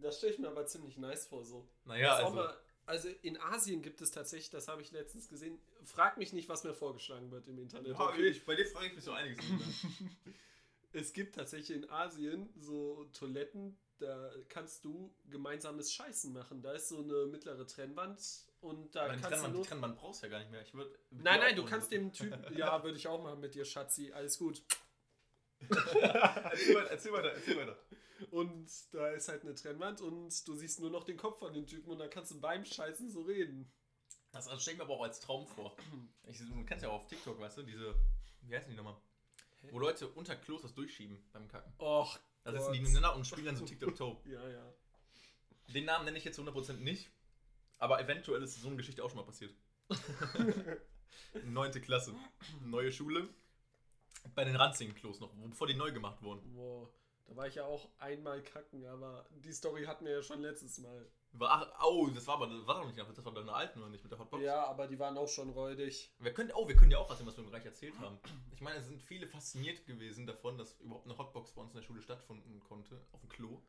Das 0.00 0.18
stelle 0.18 0.32
ich 0.32 0.38
mir 0.38 0.48
aber 0.48 0.66
ziemlich 0.66 0.96
nice 0.96 1.26
vor, 1.26 1.44
so. 1.44 1.68
Naja, 1.84 2.14
also, 2.14 2.34
mal, 2.34 2.56
also 2.86 3.08
in 3.22 3.38
Asien 3.38 3.82
gibt 3.82 4.00
es 4.00 4.10
tatsächlich, 4.10 4.50
das 4.50 4.66
habe 4.68 4.80
ich 4.80 4.92
letztens 4.92 5.28
gesehen. 5.28 5.60
Frag 5.84 6.16
mich 6.16 6.32
nicht, 6.32 6.48
was 6.48 6.64
mir 6.64 6.72
vorgeschlagen 6.72 7.30
wird 7.30 7.46
im 7.48 7.58
Internet. 7.58 7.92
ja, 7.92 8.00
okay? 8.00 8.28
ich, 8.28 8.44
bei 8.46 8.54
dir 8.54 8.66
frage 8.66 8.86
ich 8.86 8.94
mich 8.94 9.04
so 9.04 9.12
einiges. 9.12 9.44
Es 10.92 11.12
gibt 11.12 11.36
tatsächlich 11.36 11.76
in 11.76 11.88
Asien 11.88 12.48
so 12.56 13.04
Toiletten, 13.12 13.78
da 14.00 14.32
kannst 14.48 14.84
du 14.84 15.14
gemeinsames 15.28 15.92
Scheißen 15.92 16.32
machen. 16.32 16.62
Da 16.62 16.72
ist 16.72 16.88
so 16.88 16.98
eine 16.98 17.26
mittlere 17.26 17.66
Trennwand 17.66 18.20
und 18.60 18.94
da 18.94 19.08
kannst 19.08 19.24
du 19.24 19.28
Trennwand, 19.28 19.52
nur. 19.54 19.62
die 19.62 19.68
Trennwand 19.68 19.96
brauchst 19.96 20.22
du 20.22 20.26
ja 20.26 20.30
gar 20.32 20.38
nicht 20.40 20.50
mehr. 20.50 20.62
Ich 20.62 20.74
würd, 20.74 20.98
Nein, 21.10 21.40
nein, 21.40 21.56
du 21.56 21.64
kannst 21.64 21.90
dem 21.92 22.12
Typen. 22.12 22.44
Ja, 22.56 22.82
würde 22.82 22.96
ich 22.96 23.06
auch 23.06 23.22
machen 23.22 23.40
mit 23.40 23.54
dir, 23.54 23.64
Schatzi. 23.64 24.12
Alles 24.12 24.38
gut. 24.38 24.62
erzähl, 25.68 26.74
weiter, 26.74 26.90
erzähl 26.90 27.12
weiter, 27.12 27.32
erzähl 27.32 27.56
weiter. 27.56 27.76
Und 28.30 28.70
da 28.92 29.10
ist 29.10 29.28
halt 29.28 29.42
eine 29.42 29.54
Trennwand 29.54 30.00
und 30.00 30.46
du 30.46 30.54
siehst 30.54 30.80
nur 30.80 30.90
noch 30.90 31.04
den 31.04 31.16
Kopf 31.16 31.38
von 31.38 31.52
dem 31.52 31.66
Typen 31.66 31.90
und 31.90 31.98
dann 31.98 32.10
kannst 32.10 32.30
du 32.30 32.40
beim 32.40 32.64
Scheißen 32.64 33.10
so 33.10 33.22
reden. 33.22 33.72
Das 34.32 34.46
also 34.46 34.60
stelle 34.60 34.74
ich 34.74 34.78
mir 34.78 34.84
aber 34.84 34.94
auch 34.94 35.02
als 35.02 35.20
Traum 35.20 35.46
vor. 35.46 35.76
Ich, 36.24 36.38
du 36.38 36.64
kennst 36.64 36.84
ja 36.84 36.90
auch 36.90 37.00
auf 37.00 37.06
TikTok, 37.06 37.40
weißt 37.40 37.58
du, 37.58 37.62
diese, 37.62 37.94
wie 38.42 38.54
heißen 38.54 38.70
die 38.70 38.76
nochmal? 38.76 38.96
Hä? 39.62 39.68
Wo 39.72 39.78
Leute 39.78 40.08
unter 40.08 40.36
Klos 40.36 40.62
das 40.62 40.74
durchschieben 40.74 41.22
beim 41.32 41.48
Kacken. 41.48 41.72
Och, 41.78 42.18
Da 42.42 42.50
Gott. 42.50 42.60
sitzen 42.60 42.72
die 42.72 42.80
nebeneinander 42.80 43.16
und 43.16 43.26
spielen 43.26 43.46
dann 43.46 43.56
so 43.56 43.64
TikTok-Toe. 43.64 44.16
Ja, 44.26 44.48
ja. 44.48 44.74
Den 45.68 45.84
Namen 45.84 46.04
nenne 46.04 46.18
ich 46.18 46.24
jetzt 46.24 46.38
100% 46.38 46.74
nicht, 46.78 47.10
aber 47.78 48.00
eventuell 48.00 48.42
ist 48.42 48.60
so 48.60 48.66
eine 48.66 48.76
Geschichte 48.76 49.04
auch 49.04 49.10
schon 49.10 49.18
mal 49.18 49.24
passiert. 49.24 49.54
Neunte 51.44 51.80
Klasse, 51.80 52.14
neue 52.64 52.90
Schule. 52.90 53.28
Bei 54.34 54.44
den 54.44 54.56
Ranzingen-Klos 54.56 55.20
noch, 55.20 55.32
bevor 55.34 55.66
die 55.66 55.74
neu 55.74 55.92
gemacht 55.92 56.20
wurden. 56.22 56.52
Boah, 56.52 56.90
da 57.26 57.36
war 57.36 57.46
ich 57.46 57.54
ja 57.54 57.64
auch 57.64 57.88
einmal 57.98 58.42
kacken, 58.42 58.84
aber 58.84 59.26
die 59.30 59.52
Story 59.52 59.84
hatten 59.84 60.04
wir 60.04 60.12
ja 60.12 60.22
schon 60.22 60.42
letztes 60.42 60.78
Mal. 60.78 61.10
Ach, 61.38 61.84
oh, 61.84 62.08
das 62.08 62.26
war 62.26 62.34
aber 62.34 62.48
das 62.48 62.66
war 62.66 62.80
doch 62.80 62.86
nicht, 62.86 62.98
das 62.98 63.24
war 63.24 63.32
deine 63.32 63.52
alten 63.52 63.80
oder 63.80 63.90
nicht 63.90 64.02
mit 64.02 64.12
der 64.12 64.18
Hotbox? 64.18 64.42
Ja, 64.42 64.64
aber 64.66 64.88
die 64.88 64.98
waren 64.98 65.16
auch 65.16 65.28
schon 65.28 65.50
räudig. 65.50 66.12
Wir 66.18 66.34
können, 66.34 66.50
oh, 66.54 66.66
wir 66.66 66.76
können 66.76 66.90
ja 66.90 66.98
auch 66.98 67.08
erzählen, 67.08 67.28
was 67.28 67.36
wir 67.36 67.44
im 67.44 67.50
Bereich 67.50 67.64
erzählt 67.64 67.98
haben. 68.00 68.18
Ich 68.52 68.60
meine, 68.60 68.78
es 68.78 68.86
sind 68.86 69.00
viele 69.00 69.26
fasziniert 69.26 69.86
gewesen 69.86 70.26
davon, 70.26 70.58
dass 70.58 70.78
überhaupt 70.80 71.06
eine 71.06 71.16
Hotbox 71.16 71.52
bei 71.52 71.62
uns 71.62 71.72
in 71.72 71.80
der 71.80 71.86
Schule 71.86 72.02
stattfinden 72.02 72.60
konnte, 72.60 73.00
auf 73.12 73.20
dem 73.20 73.28
Klo. 73.28 73.62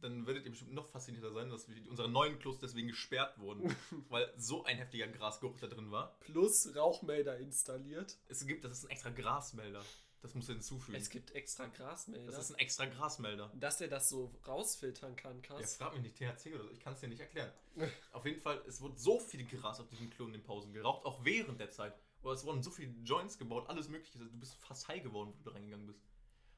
Dann 0.00 0.26
werdet 0.26 0.44
ihr 0.44 0.50
bestimmt 0.50 0.74
noch 0.74 0.88
faszinierter 0.88 1.32
sein, 1.32 1.50
dass 1.50 1.68
wir 1.68 1.76
unsere 1.88 2.08
neuen 2.08 2.38
Klos 2.38 2.58
deswegen 2.58 2.88
gesperrt 2.88 3.38
wurden, 3.38 3.74
weil 4.10 4.32
so 4.36 4.64
ein 4.64 4.76
heftiger 4.76 5.08
Grasgeruch 5.08 5.58
da 5.60 5.66
drin 5.66 5.90
war. 5.90 6.16
Plus 6.20 6.74
Rauchmelder 6.76 7.38
installiert. 7.38 8.18
Es 8.28 8.46
gibt, 8.46 8.64
das 8.64 8.72
ist 8.72 8.84
ein 8.84 8.90
extra 8.90 9.10
Grasmelder. 9.10 9.82
Das 10.24 10.34
musst 10.34 10.48
du 10.48 10.54
hinzufügen. 10.54 10.96
Es 10.96 11.10
gibt 11.10 11.32
extra 11.32 11.66
Grasmelder. 11.66 12.32
das 12.32 12.46
ist 12.48 12.52
ein 12.52 12.58
extra 12.58 12.86
Grasmelder. 12.86 13.52
dass 13.60 13.76
der 13.76 13.88
das 13.88 14.08
so 14.08 14.34
rausfiltern 14.48 15.16
kann, 15.16 15.42
Ja, 15.42 15.48
krass. 15.58 15.76
frag 15.76 15.92
mich 15.92 16.02
nicht, 16.02 16.16
THC 16.16 16.54
oder 16.54 16.64
so, 16.64 16.70
ich 16.70 16.80
kann 16.80 16.94
es 16.94 17.00
dir 17.00 17.08
nicht 17.08 17.20
erklären. 17.20 17.52
auf 18.12 18.24
jeden 18.24 18.40
Fall, 18.40 18.62
es 18.66 18.80
wurde 18.80 18.96
so 18.98 19.20
viel 19.20 19.44
Gras 19.44 19.80
auf 19.80 19.88
diesem 19.88 20.08
Klo 20.08 20.24
in 20.24 20.32
den 20.32 20.42
Pausen 20.42 20.72
geraucht, 20.72 21.04
auch 21.04 21.22
während 21.26 21.60
der 21.60 21.70
Zeit. 21.70 21.92
Oder 22.22 22.32
es 22.32 22.44
wurden 22.46 22.62
so 22.62 22.70
viele 22.70 22.90
Joints 23.04 23.36
gebaut, 23.36 23.68
alles 23.68 23.88
mögliche. 23.90 24.18
Du 24.18 24.24
bist 24.38 24.54
fast 24.54 24.88
high 24.88 25.02
geworden, 25.02 25.34
wo 25.34 25.36
du 25.44 25.50
da 25.50 25.56
reingegangen 25.56 25.86
bist. 25.86 26.00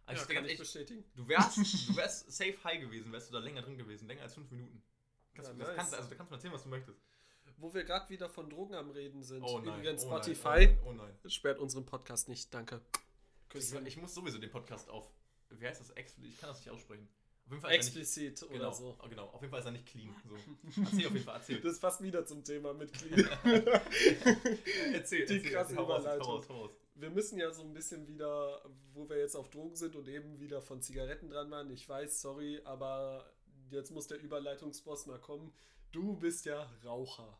Also 0.04 0.23
ja, 0.23 0.28
ich 0.28 0.35
kann 0.37 0.44
ich 0.44 0.50
echt, 0.52 0.61
bestätigen. 0.61 1.04
du 1.16 1.26
wärst, 1.26 1.56
du 1.56 1.62
wärst 1.96 2.30
safe 2.30 2.62
high 2.62 2.80
gewesen, 2.80 3.11
wärst 3.11 3.30
du 3.30 3.32
da 3.32 3.40
länger 3.40 3.62
drin 3.62 3.76
gewesen, 3.78 4.06
länger 4.06 4.23
als 4.23 4.35
fünf 4.35 4.49
Minuten. 4.52 4.80
Kannst, 5.35 5.50
Ja, 5.50 5.54
du- 5.54 5.58
das 5.58 5.66
nice. 5.70 5.76
kannst, 5.76 5.94
also, 5.94 6.08
da 6.08 6.14
kannst 6.14 6.30
du 6.30 6.32
mir 6.35 6.37
erzählen, 6.37 6.54
was 6.54 6.62
du 6.62 6.68
möchtest. 6.68 7.00
Wo 7.58 7.75
wir 7.75 7.82
gerade 7.82 8.08
wieder 8.11 8.28
von 8.28 8.49
Drogen 8.49 8.75
am 8.76 8.90
Reden 8.90 9.25
sind. 9.25 9.42
Oh 9.42 9.58
nein. 9.58 9.80
Übrigens, 9.80 10.04
oh 10.04 10.08
Spotify 10.08 10.66
Nein, 10.66 10.78
oh 10.85 10.92
nein. 10.92 11.18
Oh 11.25 11.28
sperrt 11.28 11.58
unseren 11.58 11.85
Podcast 11.85 12.28
nicht. 12.28 12.54
Danke. 12.54 12.80
Ich, 13.55 13.97
muss 13.97 14.15
sowieso 14.15 14.38
den 14.38 14.50
Podcast 14.50 14.88
auf. 14.91 15.11
Wie 15.50 15.67
heißt 15.67 15.81
das? 15.81 15.91
Ex 15.91 16.15
ich 16.23 16.38
kann 16.38 16.50
das 16.50 16.59
nicht 16.59 16.71
aussprechen. 16.71 17.09
Auf 17.47 17.53
jeden 17.53 17.62
Fall 17.62 17.71
er 17.71 17.76
nicht, 17.79 17.87
Explizit 17.87 18.41
genau, 18.41 18.55
oder 18.55 18.73
so. 18.73 18.99
genau, 19.09 19.26
auf 19.29 19.41
jeden 19.41 19.50
Fall 19.53 19.61
ist 19.61 19.67
er 19.67 19.73
nicht 19.73 19.87
clean. 19.87 20.15
So. 20.29 20.35
Erzähl 20.83 21.07
auf 21.07 21.12
jeden 21.12 21.25
Fall, 21.25 21.37
erzähl. 21.37 21.61
Das 21.61 21.79
passt 21.79 22.03
wieder 22.03 22.26
zum 22.26 22.43
Thema 22.43 22.75
Mitglied. 22.75 23.19
erzähl, 24.93 25.26
Die 25.26 25.37
erzähl, 25.37 25.43
krasse 25.43 25.75
Überleitung. 25.75 26.45
wir 26.97 27.11
müssen 27.11 27.38
ja 27.38 27.53
so 27.53 27.62
ein 27.62 27.73
bisschen 27.73 28.09
wieder, 28.09 28.69
wo 28.93 29.09
wir 29.09 29.19
jetzt 29.19 29.37
auf 29.37 29.49
Drogen 29.49 29.76
sind 29.76 29.95
und 29.95 30.09
eben 30.09 30.41
wieder 30.41 30.61
von 30.61 30.83
Zigaretten 30.83 31.29
dran 31.31 31.49
waren. 31.53 31.71
Ich 31.71 31.88
weiß, 31.88 32.21
sorry, 32.21 32.61
aber 32.65 33.33
jetzt 33.71 33.93
muss 33.93 34.09
der 34.09 34.21
Überleitungsboss 34.21 35.07
mal 35.07 35.21
kommen. 35.21 35.53
Du 35.93 36.17
bist 36.17 36.47
ja 36.47 36.69
Raucher. 36.85 37.38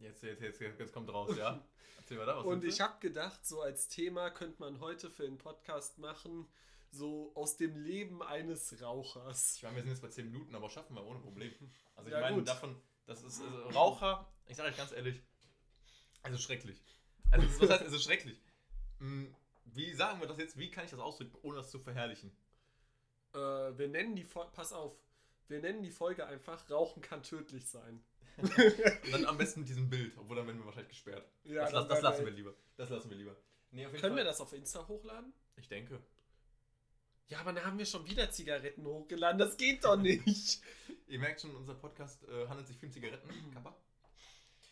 Jetzt, 0.00 0.22
jetzt, 0.22 0.40
jetzt, 0.40 0.60
jetzt 0.60 0.92
kommt 0.92 1.12
raus, 1.12 1.36
ja. 1.36 1.62
Erzähl 1.98 2.18
weiter, 2.18 2.38
was 2.38 2.44
Und 2.46 2.64
ich 2.64 2.80
habe 2.80 2.98
gedacht, 3.00 3.44
so 3.44 3.60
als 3.60 3.88
Thema 3.88 4.30
könnte 4.30 4.56
man 4.60 4.80
heute 4.80 5.10
für 5.10 5.24
einen 5.26 5.36
Podcast 5.38 5.98
machen, 5.98 6.48
so 6.90 7.32
aus 7.34 7.56
dem 7.56 7.76
Leben 7.76 8.22
eines 8.22 8.80
Rauchers. 8.82 9.56
Ich 9.56 9.62
meine, 9.62 9.76
wir 9.76 9.82
sind 9.82 9.92
jetzt 9.92 10.00
bei 10.02 10.08
10 10.08 10.26
Minuten, 10.30 10.54
aber 10.54 10.70
schaffen 10.70 10.94
wir 10.96 11.04
ohne 11.04 11.20
Problem. 11.20 11.52
Also 11.94 12.08
ich 12.08 12.14
Ja, 12.14 12.20
meine, 12.20 12.36
gut. 12.36 12.48
davon, 12.48 12.80
das 13.06 13.22
ist 13.22 13.42
also 13.42 13.68
Raucher, 13.68 14.26
ich 14.46 14.56
sage 14.56 14.70
euch 14.70 14.76
ganz 14.76 14.92
ehrlich, 14.92 15.20
also 16.22 16.38
schrecklich. 16.38 16.82
Also 17.30 17.46
was 17.60 17.70
heißt, 17.70 17.82
es 17.84 17.92
ist 17.92 18.04
schrecklich. 18.04 18.40
Hm, 18.98 19.34
Wie 19.66 19.92
sagen 19.92 20.20
wir 20.20 20.26
das 20.26 20.38
jetzt, 20.38 20.56
wie 20.58 20.70
kann 20.70 20.84
ich 20.84 20.90
das 20.90 20.98
ausdrücken, 21.00 21.36
ohne 21.42 21.58
das 21.58 21.70
zu 21.70 21.78
verherrlichen? 21.78 22.32
Äh, 23.34 23.38
wir 23.38 23.88
nennen 23.88 24.16
die 24.16 24.24
Fol 24.24 24.46
pass 24.52 24.72
auf, 24.72 24.96
wir 25.48 25.60
nennen 25.60 25.82
die 25.82 25.90
Folge 25.92 26.26
einfach 26.26 26.68
Rauchen 26.70 27.02
kann 27.02 27.22
tödlich 27.22 27.68
sein. 27.68 28.02
Und 28.38 29.12
dann 29.12 29.24
am 29.26 29.36
besten 29.38 29.60
mit 29.60 29.68
diesem 29.68 29.88
Bild, 29.90 30.16
obwohl 30.18 30.36
dann 30.36 30.46
werden 30.46 30.58
wir 30.58 30.66
wahrscheinlich 30.66 30.90
gesperrt. 30.90 31.28
Ja, 31.44 31.64
das, 31.64 31.72
das 31.72 31.88
werden 31.88 32.02
lassen 32.02 32.18
wir- 32.20 32.26
wir 32.26 32.32
lieber. 32.32 32.54
Das 32.76 32.88
lassen 32.90 33.10
wir 33.10 33.16
lieber. 33.16 33.36
Nee, 33.72 33.84
Können 33.84 34.02
wir 34.02 34.10
Fall. 34.10 34.24
das 34.24 34.40
auf 34.40 34.52
Insta 34.52 34.86
hochladen? 34.88 35.32
Ich 35.56 35.68
denke. 35.68 36.00
Ja, 37.28 37.40
aber 37.40 37.52
dann 37.52 37.64
haben 37.64 37.78
wir 37.78 37.86
schon 37.86 38.04
wieder 38.08 38.30
Zigaretten 38.30 38.84
hochgeladen. 38.84 39.38
Das 39.38 39.56
geht 39.56 39.84
doch 39.84 39.96
nicht. 39.96 40.60
Ihr 41.06 41.18
merkt 41.20 41.40
schon, 41.40 41.54
unser 41.54 41.74
Podcast 41.74 42.24
äh, 42.24 42.48
handelt 42.48 42.66
sich 42.66 42.76
viel 42.78 42.88
um 42.88 42.92
Zigaretten. 42.92 43.28
Kappa. 43.54 43.76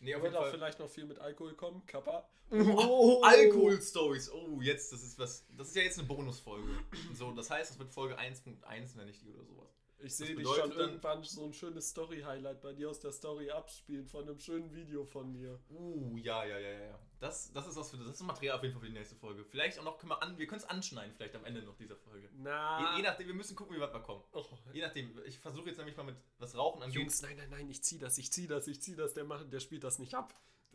Nee, 0.01 0.11
Da 0.11 0.17
auf 0.17 0.23
wird 0.23 0.35
auch 0.35 0.49
vielleicht 0.49 0.79
noch 0.79 0.89
viel 0.89 1.05
mit 1.05 1.19
Alkohol 1.19 1.53
kommen. 1.53 1.85
Kappa. 1.85 2.27
Oh, 2.51 3.21
Alkohol-Stories. 3.23 4.31
Oh, 4.31 4.59
jetzt, 4.61 4.91
das 4.91 5.03
ist 5.03 5.19
was. 5.19 5.45
Das 5.55 5.67
ist 5.67 5.75
ja 5.75 5.83
jetzt 5.83 5.99
eine 5.99 6.07
Bonusfolge. 6.07 6.67
So, 7.13 7.31
das 7.31 7.51
heißt, 7.51 7.69
das 7.71 7.77
wird 7.79 7.91
Folge 7.91 8.17
1.1, 8.17 8.97
nenne 8.97 9.11
ich 9.11 9.19
die 9.19 9.29
oder 9.29 9.45
sowas. 9.45 9.69
Ich 10.01 10.15
sehe 10.15 10.35
dich 10.35 10.47
schon 10.47 10.71
irgendwann 10.71 11.23
so 11.23 11.45
ein 11.45 11.53
schönes 11.53 11.89
Story-Highlight 11.89 12.61
bei 12.61 12.73
dir 12.73 12.89
aus 12.89 12.99
der 12.99 13.11
Story 13.11 13.51
abspielen 13.51 14.07
von 14.07 14.23
einem 14.23 14.39
schönen 14.39 14.73
Video 14.73 15.03
von 15.03 15.31
mir. 15.31 15.59
Uh, 15.69 16.15
ja, 16.17 16.45
ja, 16.45 16.57
ja, 16.57 16.71
ja. 16.71 16.99
Das, 17.19 17.51
das 17.51 17.67
ist 17.67 17.75
was 17.75 17.91
für 17.91 17.97
das 17.97 18.07
ist 18.07 18.21
Material 18.21 18.57
auf 18.57 18.63
jeden 18.63 18.73
Fall 18.73 18.81
für 18.81 18.87
die 18.87 18.97
nächste 18.97 19.15
Folge. 19.15 19.43
Vielleicht 19.43 19.77
auch 19.77 19.83
noch 19.83 19.97
können 19.97 20.11
wir 20.11 20.23
an, 20.23 20.37
wir 20.37 20.47
können 20.47 20.61
es 20.61 20.69
anschneiden, 20.69 21.13
vielleicht 21.15 21.35
am 21.35 21.43
Ende 21.43 21.63
noch 21.63 21.75
dieser 21.75 21.97
Folge. 21.97 22.29
Na. 22.33 22.79
Je, 22.93 22.97
je 22.97 23.03
nachdem, 23.03 23.27
wir 23.27 23.33
müssen 23.33 23.57
gucken, 23.57 23.75
wie 23.75 23.81
weit 23.81 23.93
wir 23.93 23.99
kommen. 23.99 24.23
oh. 24.31 24.45
Je 24.71 24.81
nachdem, 24.81 25.19
ich 25.25 25.37
versuche 25.39 25.67
jetzt 25.67 25.77
nämlich 25.77 25.97
mal 25.97 26.03
mit 26.03 26.15
was 26.37 26.55
Rauchen 26.55 26.81
angeht. 26.81 26.95
Jungs, 26.95 27.21
nein, 27.21 27.35
nein, 27.35 27.49
nein, 27.49 27.69
ich 27.69 27.83
zieh 27.83 27.99
das, 27.99 28.17
ich 28.17 28.31
zieh 28.31 28.47
das, 28.47 28.67
ich 28.67 28.81
zieh 28.81 28.95
das. 28.95 29.13
Der 29.13 29.25
macht, 29.25 29.51
der 29.51 29.59
spielt 29.59 29.83
das 29.83 29.99
nicht 29.99 30.15
ab. 30.15 30.33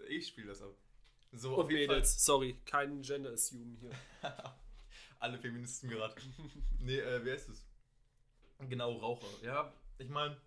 Ich 0.08 0.28
spiele 0.28 0.48
das 0.48 0.60
ab. 0.60 0.76
So, 1.32 1.56
Und 1.56 1.68
Mädels, 1.68 2.22
sorry, 2.24 2.60
kein 2.66 3.00
Gender-Assume 3.00 3.76
hier. 3.78 3.90
Fall. 4.20 4.54
Alle 5.18 5.38
Feministen 5.38 5.88
gerade. 5.88 6.14
nee, 6.78 6.98
äh, 6.98 7.24
wer 7.24 7.34
ist 7.34 7.48
es? 7.48 7.64
Genau, 8.60 8.92
Raucher. 8.98 9.26
Ja, 9.42 9.72
ich 9.98 10.08
meine, 10.08 10.40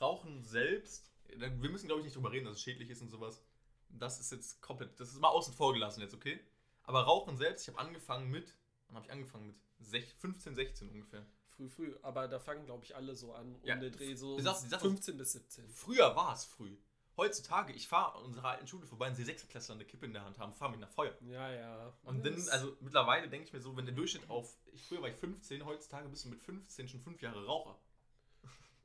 Rauchen 0.00 0.42
selbst, 0.42 1.12
wir 1.28 1.50
müssen 1.70 1.86
glaube 1.86 2.00
ich 2.00 2.04
nicht 2.06 2.16
drüber 2.16 2.32
reden, 2.32 2.46
dass 2.46 2.56
es 2.56 2.62
schädlich 2.62 2.90
ist 2.90 3.02
und 3.02 3.10
sowas. 3.10 3.42
Das 3.88 4.20
ist 4.20 4.30
jetzt 4.32 4.60
komplett, 4.60 4.98
das 5.00 5.08
ist 5.12 5.20
mal 5.20 5.28
außen 5.28 5.54
vor 5.54 5.72
gelassen 5.72 6.00
jetzt, 6.00 6.14
okay? 6.14 6.40
Aber 6.84 7.02
Rauchen 7.02 7.36
selbst, 7.36 7.62
ich 7.62 7.74
habe 7.74 7.86
angefangen 7.86 8.30
mit, 8.30 8.56
wann 8.86 8.96
habe 8.96 9.06
ich 9.06 9.12
angefangen 9.12 9.46
mit? 9.48 9.56
Sech, 9.78 10.14
15, 10.18 10.54
16 10.54 10.90
ungefähr. 10.90 11.26
Früh, 11.48 11.68
früh. 11.68 11.94
Aber 12.02 12.28
da 12.28 12.38
fangen, 12.38 12.66
glaube 12.66 12.84
ich, 12.84 12.94
alle 12.94 13.14
so 13.14 13.32
an. 13.32 13.54
Um 13.56 13.66
Ja, 13.66 13.76
den 13.76 13.92
Dreh 13.92 14.14
so 14.14 14.36
ist- 14.36 14.76
15 14.76 15.16
bis 15.16 15.32
17. 15.32 15.68
Früher 15.70 16.14
war 16.16 16.34
es 16.34 16.44
früh. 16.44 16.76
Heutzutage, 17.20 17.74
ich 17.74 17.86
fahre 17.86 18.16
an 18.16 18.24
unserer 18.24 18.48
alten 18.48 18.66
Schule 18.66 18.86
vorbei 18.86 19.08
und 19.08 19.14
sehe 19.14 19.26
Sechsklässler 19.26 19.74
eine 19.74 19.84
Kippe 19.84 20.06
in 20.06 20.14
der 20.14 20.24
Hand 20.24 20.38
haben, 20.38 20.54
fahre 20.54 20.70
mich 20.70 20.80
nach 20.80 20.88
Feuer. 20.88 21.14
Ja, 21.28 21.52
ja. 21.52 21.92
Und 22.04 22.24
dann, 22.24 22.34
Das- 22.34 22.48
also 22.48 22.74
mittlerweile 22.80 23.28
denke 23.28 23.46
ich 23.46 23.52
mir 23.52 23.60
so, 23.60 23.76
wenn 23.76 23.84
der 23.84 23.94
Durchschnitt 23.94 24.30
auf, 24.30 24.56
ich, 24.72 24.82
früher 24.82 25.02
war 25.02 25.10
ich 25.10 25.16
15, 25.16 25.62
heutzutage 25.66 26.08
bist 26.08 26.24
du 26.24 26.30
mit 26.30 26.40
15 26.40 26.88
schon 26.88 27.02
5 27.02 27.20
Jahre 27.20 27.44
Raucher. 27.44 27.78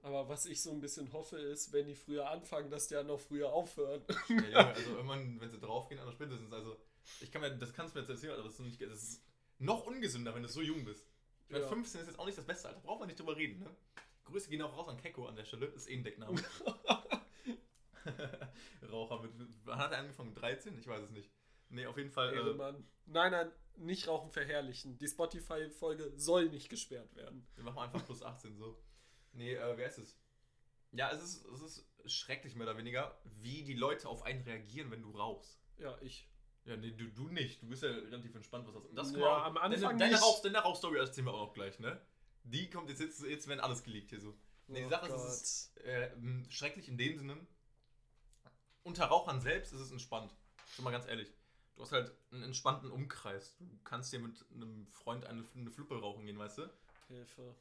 Aber 0.03 0.27
was 0.27 0.45
ich 0.47 0.61
so 0.61 0.71
ein 0.71 0.81
bisschen 0.81 1.13
hoffe, 1.13 1.37
ist, 1.39 1.71
wenn 1.71 1.87
die 1.87 1.95
früher 1.95 2.29
anfangen, 2.29 2.69
dass 2.69 2.89
die 2.89 2.95
ja 2.95 3.03
noch 3.03 3.21
früher 3.21 3.53
aufhören. 3.53 4.03
Ja, 4.27 4.35
Junge, 4.35 4.57
also 4.75 4.89
irgendwann, 4.97 5.39
wenn 5.39 5.49
sie 5.49 5.57
draufgehen, 5.59 6.01
dann 6.03 6.11
spätestens. 6.11 6.51
Also, 6.51 6.75
ich 7.21 7.31
kann 7.31 7.39
mir, 7.41 7.55
das 7.57 7.73
kannst 7.73 7.95
du 7.95 7.99
mir 7.99 8.03
jetzt 8.05 8.09
erzählen, 8.11 8.33
aber 8.33 8.43
das 8.43 8.53
ist, 8.55 8.59
nicht, 8.59 8.81
das 8.81 9.01
ist 9.01 9.23
noch 9.59 9.85
ungesünder, 9.87 10.35
wenn 10.35 10.43
du 10.43 10.49
so 10.49 10.61
jung 10.61 10.83
bist. 10.83 11.07
Ich 11.45 11.51
meine, 11.51 11.63
Ja. 11.63 11.69
15 11.69 12.01
ist 12.01 12.07
jetzt 12.07 12.19
auch 12.19 12.25
nicht 12.25 12.37
das 12.37 12.45
beste 12.45 12.67
Alter, 12.67 12.81
braucht 12.81 12.99
man 12.99 13.07
nicht 13.07 13.17
drüber 13.17 13.37
reden, 13.37 13.59
ne? 13.61 13.69
Grüße 14.25 14.49
gehen 14.49 14.61
auch 14.63 14.75
raus 14.75 14.89
an 14.89 14.97
Keko 14.97 15.27
an 15.27 15.35
der 15.37 15.45
Stelle, 15.45 15.67
ist 15.67 15.87
eh 15.89 15.93
ein 15.93 16.03
Deckname. 16.03 16.35
Raucher 18.91 19.21
mit, 19.21 19.31
wann 19.63 19.79
hat 19.79 19.91
er 19.91 19.99
angefangen? 19.99 20.29
Mit 20.29 20.41
13? 20.41 20.77
Ich 20.77 20.87
weiß 20.87 21.03
es 21.03 21.11
nicht. 21.11 21.29
Nee, 21.69 21.85
auf 21.87 21.97
jeden 21.97 22.11
Fall. 22.11 22.33
Äh. 22.33 22.73
Nein, 23.07 23.31
nein, 23.31 23.51
nicht 23.77 24.07
Rauchen 24.07 24.31
verherrlichen. 24.31 24.97
Die 24.97 25.07
Spotify-Folge 25.07 26.11
soll 26.15 26.49
nicht 26.49 26.69
gesperrt 26.69 27.15
werden. 27.15 27.47
wir 27.55 27.63
machen 27.63 27.79
einfach 27.79 28.05
plus 28.05 28.21
18 28.23 28.55
so. 28.57 28.81
Nee, 29.33 29.53
äh, 29.55 29.77
wer 29.77 29.87
ist 29.87 29.97
es? 29.97 30.17
Ja, 30.91 31.11
es 31.11 31.21
ist, 31.21 31.45
es 31.45 31.61
ist 31.61 31.91
schrecklich 32.05 32.55
mehr 32.55 32.67
oder 32.67 32.77
weniger, 32.77 33.19
wie 33.41 33.63
die 33.63 33.73
Leute 33.73 34.07
auf 34.07 34.23
einen 34.23 34.43
reagieren, 34.43 34.91
wenn 34.91 35.01
du 35.01 35.11
rauchst. 35.11 35.59
Ja, 35.77 35.97
ich. 36.01 36.29
Ja, 36.63 36.77
nee, 36.77 36.91
du, 36.91 37.05
du 37.09 37.27
nicht. 37.27 37.61
Du 37.61 37.67
bist 37.67 37.83
ja 37.83 37.89
relativ 37.89 38.33
entspannt, 38.33 38.65
was 38.67 38.73
das 38.75 38.83
das 38.93 39.11
Ja, 39.19 39.25
auch- 39.25 39.45
am 39.45 39.57
Anfang 39.57 39.97
Deine, 39.97 40.11
deine. 40.13 40.19
Rauch, 40.19 40.41
deine 40.41 40.59
Rauchstory 40.59 40.97
erzählen 40.99 41.27
wir 41.27 41.33
auch 41.33 41.47
noch 41.47 41.53
gleich, 41.53 41.79
ne? 41.79 41.99
Die 42.43 42.69
kommt 42.69 42.89
jetzt, 42.89 43.01
jetzt, 43.01 43.21
jetzt 43.23 43.47
werden 43.47 43.59
alles 43.59 43.83
geleakt 43.83 44.09
hier 44.11 44.19
so. 44.21 44.35
Nee, 44.67 44.79
die 44.79 44.85
Oh 44.85 44.89
Sache 44.89 45.07
ist, 45.13 45.21
es 45.21 45.41
ist 45.41 45.77
äh, 45.83 46.09
schrecklich 46.49 46.87
in 46.87 46.97
dem 46.97 47.17
Sinne. 47.17 47.45
Unter 48.85 49.05
Rauchern 49.05 49.41
selbst 49.41 49.73
ist 49.73 49.81
es 49.81 49.91
entspannt. 49.91 50.31
Schon 50.75 50.85
mal 50.85 50.91
ganz 50.91 51.07
ehrlich. 51.07 51.33
Du 51.75 51.81
hast 51.81 51.91
halt 51.91 52.11
einen 52.31 52.43
entspannten 52.43 52.91
Umkreis. 52.91 53.57
Du 53.59 53.79
kannst 53.83 54.13
dir 54.13 54.19
mit 54.19 54.45
einem 54.53 54.85
Freund 54.91 55.25
eine, 55.25 55.43
eine 55.55 55.71
Fluppe 55.71 55.99
rauchen 55.99 56.27
gehen, 56.27 56.37
weißt 56.37 56.59
du? 56.59 56.69
Hilfe. 57.07 57.55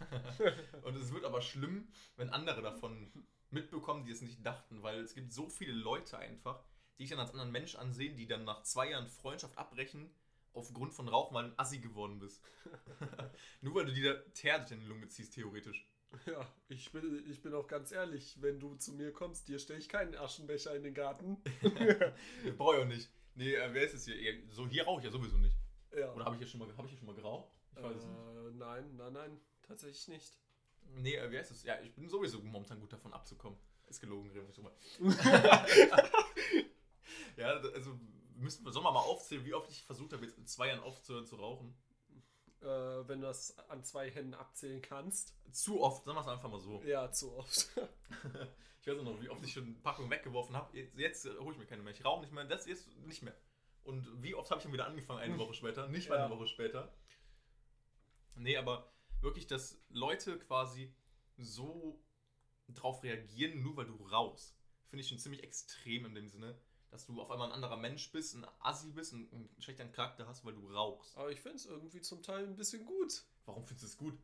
Und 0.82 0.96
es 0.96 1.12
wird 1.12 1.24
aber 1.24 1.42
schlimm, 1.42 1.86
wenn 2.16 2.30
andere 2.30 2.60
davon 2.60 3.12
mitbekommen, 3.50 4.04
die 4.04 4.10
es 4.10 4.20
nicht 4.20 4.44
dachten, 4.44 4.82
weil 4.82 4.98
es 4.98 5.14
gibt 5.14 5.32
so 5.32 5.48
viele 5.48 5.72
Leute 5.72 6.18
einfach, 6.18 6.64
die 6.98 7.04
ich 7.04 7.10
dann 7.10 7.20
als 7.20 7.30
anderen 7.30 7.52
Mensch 7.52 7.76
ansehen, 7.76 8.16
die 8.16 8.26
dann 8.26 8.42
nach 8.44 8.64
zwei 8.64 8.90
Jahren 8.90 9.06
Freundschaft 9.06 9.56
abbrechen, 9.56 10.12
aufgrund 10.54 10.92
von 10.92 11.08
Rauchen, 11.08 11.36
weil 11.36 11.44
du 11.44 11.50
ein 11.50 11.58
Assi 11.58 11.78
geworden 11.78 12.18
bist. 12.18 12.42
Nur 13.60 13.76
weil 13.76 13.86
du 13.86 13.94
dir 13.94 14.32
Teer 14.32 14.58
durch 14.58 14.70
deine 14.70 14.86
Lunge 14.86 15.06
ziehst, 15.06 15.34
theoretisch. 15.34 15.88
Ja, 16.26 16.46
ich 16.68 16.90
bin, 16.92 17.24
ich 17.28 17.42
bin 17.42 17.54
auch 17.54 17.66
ganz 17.66 17.92
ehrlich, 17.92 18.36
wenn 18.40 18.60
du 18.60 18.74
zu 18.76 18.92
mir 18.92 19.12
kommst, 19.12 19.48
dir 19.48 19.58
stelle 19.58 19.78
ich 19.78 19.88
keinen 19.88 20.14
Aschenbecher 20.14 20.74
in 20.74 20.82
den 20.82 20.94
Garten. 20.94 21.36
Brauche 22.56 22.76
ich 22.76 22.82
auch 22.82 22.86
nicht. 22.86 23.10
Nee, 23.34 23.54
äh, 23.54 23.72
wer 23.72 23.82
ist 23.82 23.94
es 23.94 24.04
hier? 24.04 24.14
So, 24.50 24.66
hier 24.66 24.84
rauche 24.84 25.00
ich 25.00 25.04
ja 25.04 25.10
sowieso 25.10 25.38
nicht. 25.38 25.56
Ja. 25.96 26.12
Oder 26.14 26.24
habe 26.24 26.36
ich 26.36 26.40
hier 26.40 26.48
schon 26.48 26.60
mal, 26.60 26.68
ich 26.68 26.90
hier 26.90 26.98
schon 26.98 27.06
mal 27.06 27.14
geraucht? 27.14 27.52
Ich 27.76 27.82
weiß 27.82 27.96
es 27.96 28.04
nicht. 28.04 28.18
äh, 28.18 28.50
nein, 28.52 28.96
nein, 28.96 29.12
nein, 29.12 29.40
tatsächlich 29.62 30.08
nicht. 30.08 30.38
Nee, 30.96 31.16
äh, 31.16 31.30
wer 31.30 31.40
ist 31.40 31.50
es? 31.50 31.62
Ja, 31.62 31.80
ich 31.80 31.94
bin 31.94 32.08
sowieso 32.08 32.40
momentan 32.40 32.80
gut 32.80 32.92
davon 32.92 33.12
abzukommen. 33.12 33.58
Ist 33.86 34.00
gelogen, 34.00 34.30
reden 34.30 34.46
wir 34.46 34.54
schon 34.54 34.64
mal. 34.64 34.72
ja, 37.36 37.48
also 37.48 37.98
müssen 38.36 38.64
wir, 38.64 38.72
sollen 38.72 38.84
wir 38.84 38.92
mal 38.92 39.00
aufzählen, 39.00 39.44
wie 39.44 39.54
oft 39.54 39.70
ich 39.70 39.82
versucht 39.84 40.12
habe, 40.12 40.24
jetzt 40.24 40.36
in 40.36 40.46
zwei 40.46 40.68
Jahren 40.68 40.80
aufzuhören 40.80 41.26
zu 41.26 41.36
rauchen? 41.36 41.74
Äh, 42.60 43.08
wenn 43.08 43.20
du 43.20 43.26
das 43.28 43.56
an 43.68 43.84
zwei 43.84 44.10
Händen 44.10 44.34
abzählen 44.34 44.82
kannst. 44.82 45.34
Zu 45.52 45.80
oft, 45.80 46.04
sagen 46.04 46.16
wir 46.16 46.22
es 46.22 46.26
einfach 46.28 46.48
mal 46.50 46.58
so. 46.60 46.82
Ja, 46.82 47.10
zu 47.10 47.36
oft. 47.36 47.68
Ich 48.80 48.86
weiß 48.94 49.00
auch 49.00 49.04
noch, 49.04 49.20
wie 49.20 49.28
oft 49.28 49.44
ich 49.44 49.52
schon 49.52 49.82
Packungen 49.82 50.08
weggeworfen 50.10 50.56
habe. 50.56 50.74
Jetzt, 50.78 50.96
jetzt 50.96 51.26
äh, 51.26 51.36
hole 51.40 51.52
ich 51.52 51.58
mir 51.58 51.66
keine 51.66 51.82
mehr. 51.82 51.92
Ich 51.92 52.04
rauche 52.04 52.22
nicht 52.22 52.32
mehr, 52.32 52.44
das 52.44 52.64
jetzt 52.66 52.88
nicht 53.06 53.22
mehr. 53.22 53.34
Und 53.84 54.22
wie 54.22 54.34
oft 54.34 54.50
habe 54.50 54.60
ich 54.60 54.64
dann 54.64 54.72
wieder 54.72 54.86
angefangen, 54.86 55.18
eine 55.20 55.36
Woche 55.38 55.52
später? 55.52 55.88
Nicht 55.88 56.08
Ja. 56.08 56.24
eine 56.24 56.34
Woche 56.34 56.46
später. 56.46 56.90
Nee, 58.36 58.56
aber 58.56 58.90
wirklich, 59.20 59.46
dass 59.46 59.78
Leute 59.90 60.38
quasi 60.38 60.94
so 61.36 62.00
drauf 62.68 63.02
reagieren, 63.02 63.62
nur 63.62 63.76
weil 63.76 63.86
du 63.86 63.96
rauchst, 64.06 64.56
finde 64.86 65.02
ich 65.02 65.08
schon 65.08 65.18
ziemlich 65.18 65.42
extrem 65.42 66.06
in 66.06 66.14
dem 66.14 66.28
Sinne, 66.28 66.58
dass 66.90 67.06
du 67.06 67.20
auf 67.20 67.30
einmal 67.30 67.48
ein 67.48 67.54
anderer 67.54 67.76
Mensch 67.76 68.10
bist, 68.12 68.34
ein 68.34 68.46
Assi 68.60 68.90
bist, 68.90 69.12
einen, 69.12 69.30
einen 69.32 69.50
schlechteren 69.58 69.92
Charakter 69.92 70.26
hast, 70.26 70.44
weil 70.44 70.54
du 70.54 70.66
rauchst. 70.72 71.16
Aber 71.16 71.30
ich 71.30 71.40
finde 71.40 71.56
es 71.56 71.66
irgendwie 71.66 72.00
zum 72.00 72.22
Teil 72.22 72.44
ein 72.44 72.56
bisschen 72.56 72.84
gut. 72.86 73.24
Warum 73.44 73.64
findest 73.66 73.84
du 73.84 73.86
es 73.88 73.96
gut? 73.96 74.18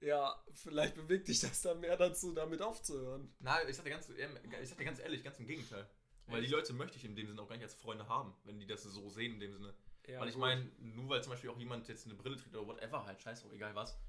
Ja, 0.00 0.42
vielleicht 0.54 0.94
bewegt 0.94 1.28
dich 1.28 1.40
das 1.40 1.60
dann 1.60 1.80
mehr 1.80 1.96
dazu, 1.96 2.32
damit 2.32 2.62
aufzuhören. 2.62 3.34
Na, 3.38 3.62
ich 3.68 3.76
sag 3.76 3.84
dir 3.84 3.90
ganz, 3.90 4.08
ich 4.08 4.68
sag 4.68 4.78
dir 4.78 4.84
ganz 4.84 4.98
ehrlich, 4.98 5.22
ganz 5.22 5.38
im 5.38 5.46
Gegenteil. 5.46 5.86
Weil 6.26 6.42
die? 6.42 6.48
Leute 6.48 6.72
möchte 6.72 6.96
ich 6.96 7.04
in 7.04 7.16
dem 7.16 7.26
Sinne 7.28 7.42
auch 7.42 7.48
gar 7.48 7.56
nicht 7.56 7.64
als 7.64 7.74
Freunde 7.74 8.08
haben, 8.08 8.34
wenn 8.44 8.58
die 8.58 8.66
das 8.66 8.82
so 8.82 9.10
sehen 9.10 9.34
in 9.34 9.40
dem 9.40 9.52
Sinne. 9.52 9.74
Ja, 10.06 10.20
weil 10.20 10.28
ich 10.28 10.36
meine, 10.36 10.70
nur 10.78 11.08
weil 11.08 11.22
zum 11.22 11.32
Beispiel 11.32 11.50
auch 11.50 11.58
jemand 11.58 11.86
jetzt 11.88 12.06
eine 12.06 12.14
Brille 12.14 12.36
trägt 12.36 12.54
oder 12.56 12.66
whatever, 12.66 13.04
halt 13.04 13.20
scheiß 13.20 13.42
drauf, 13.42 13.52
egal 13.52 13.74
was. 13.74 14.00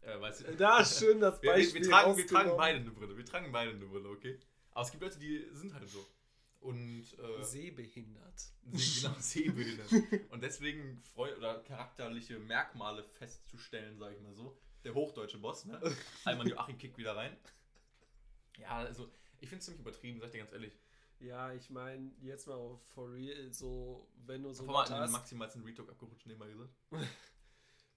Äh, 0.00 0.20
weißt 0.20 0.40
du, 0.40 0.56
Da 0.56 0.80
ist 0.80 0.98
schön 0.98 1.20
das 1.20 1.34
wir, 1.42 1.50
wir, 1.50 1.52
Beispiel. 1.54 1.82
wir, 1.82 1.90
tragen, 1.90 2.16
wir 2.16 2.26
tragen 2.26 2.56
beide 2.56 2.78
eine 2.78 2.90
Brille, 2.90 3.16
wir 3.16 3.24
tragen 3.24 3.52
beide 3.52 3.72
eine 3.72 3.84
Brille, 3.84 4.08
okay? 4.08 4.38
Aber 4.70 4.84
es 4.84 4.90
gibt 4.90 5.02
Leute, 5.02 5.18
die 5.18 5.46
sind 5.52 5.74
halt 5.74 5.88
so. 5.88 6.06
Und 6.60 7.04
äh, 7.18 7.44
Sehbehindert. 7.44 8.52
genau 8.64 9.14
Sehbehindert. 9.20 9.92
Und 10.30 10.42
deswegen 10.42 11.02
Freu 11.14 11.34
oder 11.36 11.62
charakterliche 11.62 12.38
Merkmale 12.38 13.04
festzustellen, 13.04 13.98
sage 13.98 14.16
ich 14.16 14.22
mal 14.22 14.34
so, 14.34 14.58
Der 14.84 14.94
hochdeutsche 14.94 15.38
Boss, 15.38 15.64
ne? 15.64 15.80
Alman 16.24 16.48
Joachim 16.48 16.78
kickt 16.78 16.98
wieder 16.98 17.14
rein. 17.16 17.36
Ja, 18.58 18.78
also, 18.78 19.10
ich 19.40 19.48
finde 19.48 19.60
es 19.60 19.64
ziemlich 19.66 19.80
übertrieben, 19.80 20.18
sag 20.18 20.26
ich 20.26 20.32
dir 20.32 20.38
ganz 20.38 20.52
ehrlich. 20.52 20.78
Ja, 21.20 21.52
ich 21.52 21.70
meine, 21.70 22.12
jetzt 22.20 22.46
mal 22.46 22.78
for 22.88 23.12
real, 23.12 23.52
so, 23.52 24.08
wenn 24.26 24.42
du 24.42 24.52
so 24.52 24.64
mal 24.64 24.88
hast, 24.88 25.12
maximalsten 25.12 25.62
Retalk 25.62 25.88
abgerutscht, 25.88 26.26
nebenbei 26.26 26.48
gesagt. 26.48 26.74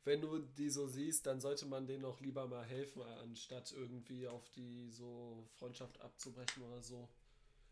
wenn 0.05 0.21
du 0.21 0.39
die 0.39 0.69
so 0.69 0.87
siehst, 0.87 1.25
dann 1.25 1.41
sollte 1.41 1.65
man 1.65 1.85
denen 1.85 2.05
auch 2.05 2.19
lieber 2.21 2.47
mal 2.47 2.65
helfen, 2.65 3.01
anstatt 3.01 3.71
irgendwie 3.73 4.27
auf 4.27 4.49
die 4.51 4.89
so 4.89 5.45
Freundschaft 5.57 5.99
abzubrechen 6.01 6.63
oder 6.63 6.81
so. 6.81 7.09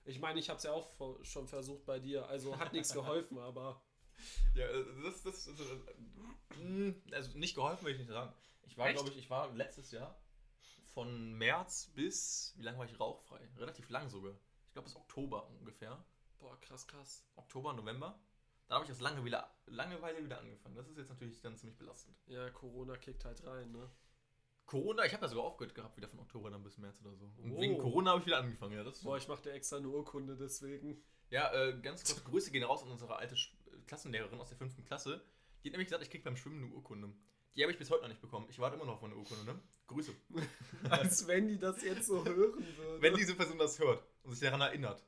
Ich 0.07 0.19
meine, 0.19 0.39
ich 0.39 0.49
habe 0.49 0.57
es 0.57 0.63
ja 0.63 0.71
auch 0.73 0.89
schon 1.23 1.47
versucht 1.47 1.85
bei 1.85 1.99
dir, 1.99 2.27
also 2.27 2.57
hat 2.59 2.73
nichts 2.73 2.93
geholfen, 2.93 3.37
aber 3.37 3.81
Ja, 4.55 4.65
äh, 4.65 4.85
das, 5.03 5.23
das, 5.23 5.45
das, 5.45 5.59
äh, 5.59 6.59
mh, 6.59 6.95
also 7.11 7.37
nicht 7.37 7.55
geholfen, 7.55 7.85
will 7.85 7.93
ich 7.93 7.99
nicht 7.99 8.09
sagen. 8.09 8.33
Ich 8.63 8.77
war, 8.77 8.91
glaube 8.91 9.09
ich, 9.09 9.17
ich 9.17 9.29
war 9.29 9.51
letztes 9.53 9.91
Jahr 9.91 10.19
von 10.85 11.33
März 11.33 11.91
bis, 11.95 12.53
wie 12.57 12.63
lange 12.63 12.77
war 12.79 12.85
ich 12.85 12.99
rauchfrei? 12.99 13.39
Relativ 13.57 13.89
lang 13.89 14.09
sogar. 14.09 14.33
Ich 14.67 14.73
glaube 14.73 14.85
bis 14.85 14.95
Oktober 14.95 15.47
ungefähr. 15.59 16.03
boah, 16.39 16.59
krass, 16.61 16.87
krass. 16.87 17.23
Oktober, 17.35 17.73
November. 17.73 18.19
Dann 18.67 18.75
habe 18.75 18.85
ich 18.85 18.89
das 18.89 18.99
lange 18.99 19.23
wieder, 19.23 19.49
Langeweile 19.67 20.23
wieder 20.23 20.39
angefangen. 20.39 20.75
Das 20.75 20.87
ist 20.89 20.97
jetzt 20.97 21.09
natürlich 21.09 21.39
dann 21.41 21.55
ziemlich 21.55 21.77
belastend. 21.77 22.17
Ja, 22.27 22.49
Corona 22.49 22.97
kickt 22.97 23.23
halt 23.25 23.45
rein, 23.45 23.71
ne? 23.71 23.89
Corona, 24.67 25.05
ich 25.05 25.13
habe 25.13 25.23
ja 25.23 25.29
sogar 25.29 25.45
aufgehört 25.45 25.73
gehabt, 25.73 25.97
wieder 25.97 26.07
von 26.09 26.19
Oktober 26.19 26.51
dann 26.51 26.61
bis 26.63 26.77
März 26.77 27.01
oder 27.01 27.15
so. 27.15 27.25
Und 27.41 27.53
Oh. 27.53 27.59
wegen 27.61 27.77
Corona 27.77 28.11
habe 28.11 28.19
ich 28.19 28.27
wieder 28.27 28.37
angefangen, 28.37 28.73
ja. 28.73 28.83
Das 28.83 29.01
Boah, 29.01 29.17
ich 29.17 29.27
mache 29.27 29.41
dir 29.41 29.53
extra 29.53 29.77
eine 29.77 29.87
Urkunde 29.87 30.35
deswegen. 30.37 31.01
Ja, 31.29 31.51
äh, 31.53 31.79
ganz 31.81 32.03
kurz, 32.03 32.23
Grüße 32.23 32.51
gehen 32.51 32.63
raus 32.63 32.83
an 32.83 32.91
unsere 32.91 33.15
alte 33.15 33.35
Sch 33.35 33.53
äh, 33.73 33.77
Klassenlehrerin 33.87 34.39
aus 34.39 34.49
der 34.49 34.57
fünften 34.57 34.83
Klasse. 34.85 35.21
Die 35.63 35.69
hat 35.69 35.71
nämlich 35.73 35.87
gesagt, 35.87 36.03
ich 36.03 36.09
krieg 36.11 36.23
beim 36.23 36.35
Schwimmen 36.37 36.65
eine 36.65 36.73
Urkunde. 36.73 37.11
Die 37.55 37.63
habe 37.63 37.71
ich 37.71 37.77
bis 37.79 37.89
heute 37.89 38.03
noch 38.03 38.09
nicht 38.09 38.21
bekommen. 38.21 38.45
Ich 38.49 38.59
warte 38.59 38.75
immer 38.75 38.85
noch 38.85 38.95
auf 38.97 39.03
eine 39.03 39.15
Urkunde, 39.15 39.43
ne? 39.45 39.59
Grüße. 39.87 40.13
Als 40.89 41.27
wenn 41.27 41.47
die 41.47 41.57
das 41.57 41.81
jetzt 41.83 42.05
so 42.07 42.23
hören 42.23 42.37
würde. 42.37 43.01
Wenn 43.01 43.15
diese 43.15 43.35
Person 43.35 43.57
das 43.57 43.79
hört 43.79 44.03
und 44.23 44.33
sich 44.33 44.41
daran 44.41 44.61
erinnert, 44.61 45.03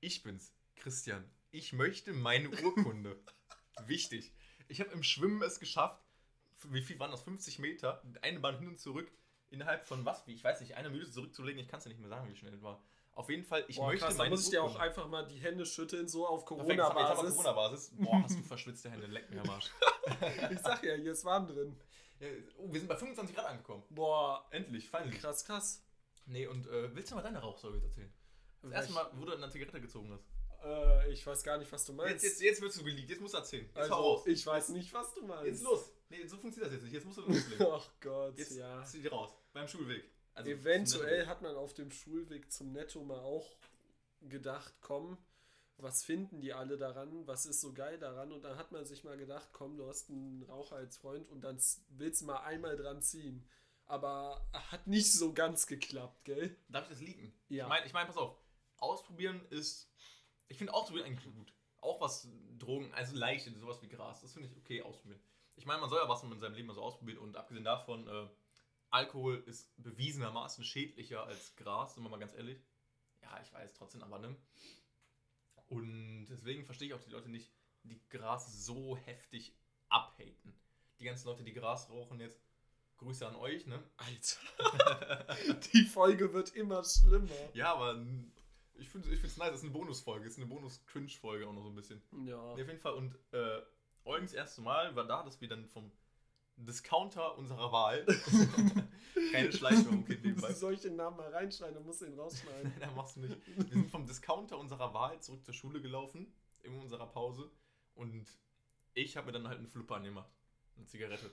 ich 0.00 0.22
bin's, 0.22 0.54
Christian. 0.76 1.28
Ich 1.50 1.72
möchte 1.72 2.12
meine 2.12 2.48
Urkunde. 2.62 3.20
Wichtig. 3.86 4.32
Ich 4.68 4.80
habe 4.80 4.90
im 4.92 5.02
Schwimmen 5.02 5.42
es 5.42 5.58
geschafft, 5.58 6.00
wie 6.68 6.82
viel 6.82 6.98
waren 6.98 7.10
das? 7.10 7.22
50 7.22 7.58
Meter, 7.58 8.02
eine 8.22 8.40
Bahn 8.40 8.58
hin 8.58 8.68
und 8.68 8.78
zurück, 8.78 9.10
innerhalb 9.50 9.86
von 9.86 10.04
was? 10.04 10.26
Wie, 10.26 10.34
ich 10.34 10.44
weiß 10.44 10.60
nicht, 10.60 10.76
eine 10.76 10.90
Minute 10.90 11.10
zurückzulegen. 11.10 11.60
Ich 11.60 11.68
kann 11.68 11.78
es 11.78 11.84
ja 11.84 11.90
nicht 11.90 12.00
mehr 12.00 12.08
sagen, 12.08 12.28
wie 12.28 12.36
schnell 12.36 12.54
es 12.54 12.62
war. 12.62 12.82
Auf 13.12 13.28
jeden 13.28 13.44
Fall, 13.44 13.64
ich 13.68 13.76
Boah, 13.76 13.88
möchte 13.88 14.06
krass, 14.06 14.14
da 14.14 14.18
meine 14.18 14.30
muss 14.30 14.44
ich 14.44 14.50
dir 14.50 14.62
auch 14.62 14.76
einfach 14.76 15.08
mal 15.08 15.26
die 15.26 15.38
Hände 15.38 15.66
schütteln, 15.66 16.08
so 16.08 16.26
auf 16.26 16.40
jetzt 16.40 16.50
jetzt 16.50 16.78
Corona-Basis. 16.78 17.36
Corona-Basis. 17.36 17.92
Boah, 17.98 18.22
hast 18.22 18.38
du 18.38 18.42
verschwitzte 18.42 18.90
Hände, 18.90 19.06
leck 19.06 19.30
mir 19.30 19.40
am 19.42 19.50
Arsch. 19.50 19.70
ich 20.50 20.58
sag 20.60 20.82
ja, 20.84 20.94
hier 20.94 21.12
ist 21.12 21.24
warm 21.24 21.46
drin. 21.46 21.76
Ja, 22.20 22.28
oh, 22.56 22.72
wir 22.72 22.80
sind 22.80 22.88
bei 22.88 22.96
25 22.96 23.34
Grad 23.34 23.46
angekommen. 23.46 23.82
Boah, 23.90 24.46
Endlich, 24.50 24.88
finally. 24.88 25.16
krass, 25.18 25.44
krass. 25.44 25.82
Nee, 26.26 26.46
und 26.46 26.66
äh, 26.68 26.94
willst 26.94 27.10
du 27.10 27.16
mal 27.16 27.22
deine 27.22 27.38
Rauchsäule 27.40 27.76
jetzt 27.76 27.86
erzählen? 27.86 28.12
Das 28.62 28.72
erste 28.72 28.92
Mal, 28.92 29.10
wo 29.14 29.24
du 29.24 29.32
eine 29.32 29.48
Zigarette 29.50 29.80
gezogen 29.80 30.12
hast. 30.12 30.24
Äh, 30.62 31.12
ich 31.12 31.26
weiß 31.26 31.42
gar 31.42 31.58
nicht, 31.58 31.72
was 31.72 31.84
du 31.86 31.92
Jetzt, 31.92 31.98
meinst. 31.98 32.24
jetzt, 32.24 32.40
jetzt 32.42 32.62
wirst 32.62 32.78
du 32.78 32.84
geleakt, 32.84 33.08
jetzt 33.08 33.20
musst 33.20 33.34
du 33.34 33.38
erzählen. 33.38 33.66
Jetzt 33.66 33.78
also, 33.78 34.22
ich 34.26 34.46
weiß 34.46 34.68
nicht, 34.70 34.92
was 34.92 35.14
du 35.14 35.26
meinst. 35.26 35.46
Jetzt 35.46 35.62
los. 35.62 35.92
Nee, 36.10 36.26
so 36.26 36.36
funktioniert 36.36 36.72
das 36.72 36.74
jetzt 36.74 36.82
nicht. 36.82 36.92
Jetzt 36.92 37.06
musst 37.06 37.18
du 37.18 37.22
loslegen. 37.22 37.66
Ach 37.72 37.88
Gott, 38.00 38.36
Jetzt 38.36 38.56
ja. 38.56 38.84
zieh 38.84 39.00
dich 39.00 39.10
raus. 39.10 39.30
Beim 39.52 39.68
Schulweg. 39.68 40.04
Also, 40.34 40.50
Eventuell 40.50 41.26
hat 41.26 41.40
man 41.42 41.54
auf 41.56 41.72
dem 41.74 41.90
Schulweg 41.90 42.50
zum 42.52 42.72
Netto 42.72 43.02
mal 43.02 43.20
auch 43.20 43.56
gedacht, 44.20 44.74
komm, 44.80 45.16
was 45.76 46.04
finden 46.04 46.40
die 46.40 46.52
alle 46.52 46.76
daran? 46.76 47.26
Was 47.26 47.46
ist 47.46 47.60
so 47.60 47.72
geil 47.72 47.98
daran? 47.98 48.32
Und 48.32 48.44
dann 48.44 48.56
hat 48.56 48.72
man 48.72 48.84
sich 48.84 49.04
mal 49.04 49.16
gedacht, 49.16 49.48
komm, 49.52 49.76
du 49.76 49.86
hast 49.86 50.10
einen 50.10 50.42
Raucher 50.42 50.76
als 50.76 50.98
Freund 50.98 51.28
und 51.30 51.42
dann 51.42 51.58
willst 51.90 52.22
du 52.22 52.26
mal 52.26 52.40
einmal 52.40 52.76
dran 52.76 53.00
ziehen. 53.02 53.48
Aber 53.86 54.46
hat 54.52 54.86
nicht 54.86 55.12
so 55.12 55.32
ganz 55.32 55.66
geklappt, 55.66 56.24
gell? 56.24 56.56
Darf 56.68 56.84
ich 56.84 56.90
das 56.90 57.00
leaken? 57.00 57.32
Ja. 57.48 57.64
Ich 57.64 57.68
meine, 57.68 57.86
ich 57.86 57.92
mein, 57.92 58.06
pass 58.06 58.16
auf. 58.16 58.36
Ausprobieren 58.76 59.40
ist. 59.50 59.92
Ich 60.48 60.58
finde 60.58 60.74
ausprobieren 60.74 61.06
eigentlich 61.06 61.34
gut. 61.34 61.52
Auch 61.80 62.00
was 62.00 62.28
Drogen, 62.58 62.92
also 62.94 63.16
leichte, 63.16 63.50
sowas 63.58 63.80
wie 63.82 63.88
Gras. 63.88 64.20
Das 64.20 64.32
finde 64.32 64.48
ich 64.48 64.56
okay, 64.56 64.82
ausprobieren. 64.82 65.20
Ich 65.60 65.66
meine, 65.66 65.82
man 65.82 65.90
soll 65.90 65.98
ja 65.98 66.08
was 66.08 66.22
in 66.22 66.40
seinem 66.40 66.54
Leben 66.54 66.68
mal 66.68 66.74
so 66.74 66.80
ausprobieren 66.80 67.18
und 67.18 67.36
abgesehen 67.36 67.64
davon, 67.64 68.08
äh, 68.08 68.28
Alkohol 68.88 69.44
ist 69.46 69.70
bewiesenermaßen 69.76 70.64
schädlicher 70.64 71.24
als 71.24 71.54
Gras, 71.54 71.94
sind 71.94 72.02
wir 72.02 72.08
mal 72.08 72.18
ganz 72.18 72.32
ehrlich. 72.32 72.64
Ja, 73.20 73.38
ich 73.42 73.52
weiß 73.52 73.74
trotzdem, 73.74 74.02
aber 74.02 74.18
ne? 74.18 74.34
Und 75.68 76.28
deswegen 76.30 76.64
verstehe 76.64 76.88
ich 76.88 76.94
auch 76.94 77.02
die 77.02 77.10
Leute 77.10 77.28
nicht, 77.28 77.52
die 77.82 78.00
Gras 78.08 78.64
so 78.64 78.96
heftig 78.96 79.54
abhaten. 79.90 80.58
Die 80.98 81.04
ganzen 81.04 81.28
Leute, 81.28 81.44
die 81.44 81.52
Gras 81.52 81.90
rauchen 81.90 82.20
jetzt, 82.20 82.40
Grüße 82.96 83.28
an 83.28 83.36
euch, 83.36 83.66
ne? 83.66 83.82
Alter. 83.98 85.36
die 85.74 85.84
Folge 85.84 86.32
wird 86.32 86.54
immer 86.56 86.82
schlimmer. 86.84 87.28
Ja, 87.52 87.74
aber 87.74 88.02
ich 88.76 88.88
finde 88.88 89.10
es 89.10 89.36
nice, 89.36 89.50
das 89.50 89.56
ist 89.56 89.64
eine 89.64 89.72
Bonusfolge, 89.72 90.24
das 90.24 90.32
ist 90.32 90.38
eine 90.38 90.48
Bonus-Cringe-Folge 90.48 91.46
auch 91.46 91.52
noch 91.52 91.64
so 91.64 91.68
ein 91.68 91.74
bisschen. 91.74 92.02
Ja. 92.24 92.54
Nee, 92.54 92.62
auf 92.62 92.68
jeden 92.68 92.80
Fall, 92.80 92.94
und 92.94 93.14
äh, 93.32 93.60
Eugens 94.20 94.34
erste 94.34 94.60
Mal 94.60 94.94
war 94.94 95.06
da, 95.06 95.22
dass 95.22 95.40
wir 95.40 95.48
dann 95.48 95.64
vom 95.64 95.90
Discounter 96.56 97.38
unserer 97.38 97.72
Wahl, 97.72 98.04
keine 99.32 99.50
Schleichwerbung, 99.50 100.04
Kind 100.04 100.22
nebenbei, 100.22 100.52
Soll 100.52 100.74
ich 100.74 100.82
den 100.82 100.96
Namen 100.96 101.16
mal 101.16 101.32
reinschneiden? 101.32 101.76
Dann 101.76 101.86
musst 101.86 102.02
du 102.02 102.04
ihn 102.04 102.18
rausschneiden. 102.18 102.70
Nein, 102.80 102.94
machst 102.94 103.16
du 103.16 103.20
nicht. 103.20 103.38
Wir 103.56 103.64
sind 103.64 103.90
vom 103.90 104.04
Discounter 104.04 104.58
unserer 104.58 104.92
Wahl 104.92 105.18
zurück 105.22 105.42
zur 105.42 105.54
Schule 105.54 105.80
gelaufen, 105.80 106.30
in 106.62 106.78
unserer 106.78 107.06
Pause, 107.06 107.50
und 107.94 108.28
ich 108.92 109.16
habe 109.16 109.28
mir 109.28 109.32
dann 109.32 109.48
halt 109.48 109.56
einen 109.56 109.68
Flupper 109.68 109.96
angemacht, 109.96 110.30
eine 110.76 110.84
Zigarette. 110.84 111.30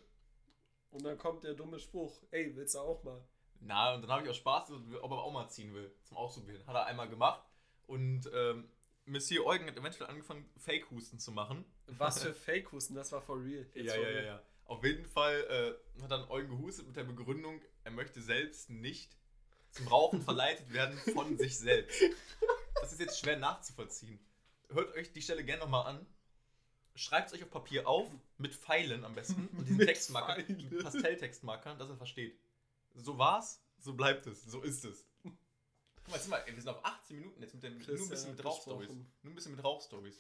Und 0.90 1.04
dann 1.04 1.18
kommt 1.18 1.44
der 1.44 1.56
dumme 1.56 1.80
Spruch. 1.80 2.24
Ey, 2.32 2.56
willst 2.56 2.76
du 2.76 2.80
auch 2.80 3.04
mal? 3.04 3.22
Na, 3.60 3.96
und 3.96 4.04
dann 4.04 4.12
habe 4.12 4.24
ich 4.24 4.30
auch 4.30 4.36
Spaß, 4.36 4.72
ob 4.72 5.12
er 5.12 5.18
auch 5.18 5.34
mal 5.34 5.50
ziehen 5.50 5.74
will, 5.74 5.94
zum 6.06 6.16
Ausprobieren. 6.16 6.66
Hat 6.66 6.76
er 6.76 6.86
einmal 6.86 7.10
gemacht, 7.10 7.44
und 7.88 8.30
ähm, 8.34 8.70
Monsieur 9.08 9.46
Eugen 9.46 9.66
hat 9.68 9.78
eventuell 9.78 10.10
angefangen, 10.10 10.46
Fake-Husten 10.58 11.18
zu 11.20 11.32
machen. 11.32 11.66
Was 11.88 12.22
für 12.24 12.34
Fake-Husten, 12.46 12.96
das 12.96 13.12
war 13.12 13.22
for 13.22 13.42
real. 13.44 13.66
Jetzt 13.74 13.88
Ja, 13.88 13.94
for 13.94 14.04
ja, 14.04 14.10
ja, 14.10 14.16
real. 14.20 14.26
ja. 14.26 14.42
Auf 14.66 14.84
jeden 14.84 15.06
Fall 15.06 15.78
äh, 15.98 16.02
hat 16.04 16.12
dann 16.12 16.30
Eugen 16.30 16.50
gehustet 16.50 16.86
mit 16.88 16.98
der 16.98 17.06
Begründung, 17.06 17.62
er 17.86 17.92
möchte 17.92 18.22
selbst 18.22 18.70
nicht 18.70 19.16
zum 19.72 19.88
Rauchen 19.88 20.22
verleitet 20.22 20.74
werden 20.74 20.98
von 21.14 21.38
sich 21.38 21.58
selbst. 21.58 22.02
Das 22.82 22.92
ist 22.92 23.00
jetzt 23.00 23.20
schwer 23.20 23.38
nachzuvollziehen. 23.38 24.20
Hört 24.70 24.94
euch 24.96 25.14
die 25.14 25.22
Stelle 25.22 25.44
gerne 25.46 25.62
nochmal 25.64 25.86
an. 25.88 26.06
Schreibt 26.96 27.28
es 27.30 27.34
euch 27.36 27.44
auf 27.44 27.50
Papier 27.52 27.88
auf, 27.88 28.10
mit 28.38 28.56
Pfeilen 28.56 29.06
am 29.06 29.14
besten 29.16 29.48
und 29.58 29.66
diesen 29.68 29.78
Pfeilen. 29.86 30.84
Pastelltextmarkern, 30.84 31.78
dass 31.80 31.90
er 31.90 31.96
versteht. 31.98 32.38
So 32.96 33.18
war's, 33.18 33.62
so 33.80 33.94
bleibt 33.94 34.26
es, 34.28 34.44
so 34.44 34.62
ist 34.64 34.84
es. 34.84 35.06
Guck 36.08 36.12
mal, 36.14 36.16
jetzt 36.16 36.24
sind 36.24 36.32
wir, 36.32 36.48
ey, 36.48 36.56
wir 36.56 36.62
sind 36.62 36.70
auf 36.70 36.86
18 36.86 37.18
Minuten 37.18 37.42
jetzt 37.42 37.54
mit 37.54 37.64
den, 37.64 37.78
nur 37.80 37.90
ein 37.90 38.10
bisschen 38.10 38.32
mit 38.32 38.46
Rauchstories. 38.46 38.90
Nur 39.24 39.32
ein 39.34 39.36
bisschen 39.36 39.52
mit 39.56 39.64
Rauchstories. 39.64 40.18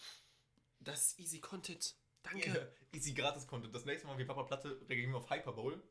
Das 0.81 1.01
ist 1.13 1.19
easy 1.19 1.39
Content. 1.39 1.95
Danke. 2.23 2.49
Ja, 2.49 2.97
easy 2.97 3.13
gratis 3.13 3.47
Content. 3.47 3.73
Das 3.73 3.85
nächste 3.85 4.05
Mal 4.05 4.17
wie 4.17 4.25
Papa 4.25 4.43
Platte 4.43 4.81
reagieren 4.89 5.11
wir 5.11 5.17
auf 5.19 5.29
Hyperbowl. 5.29 5.81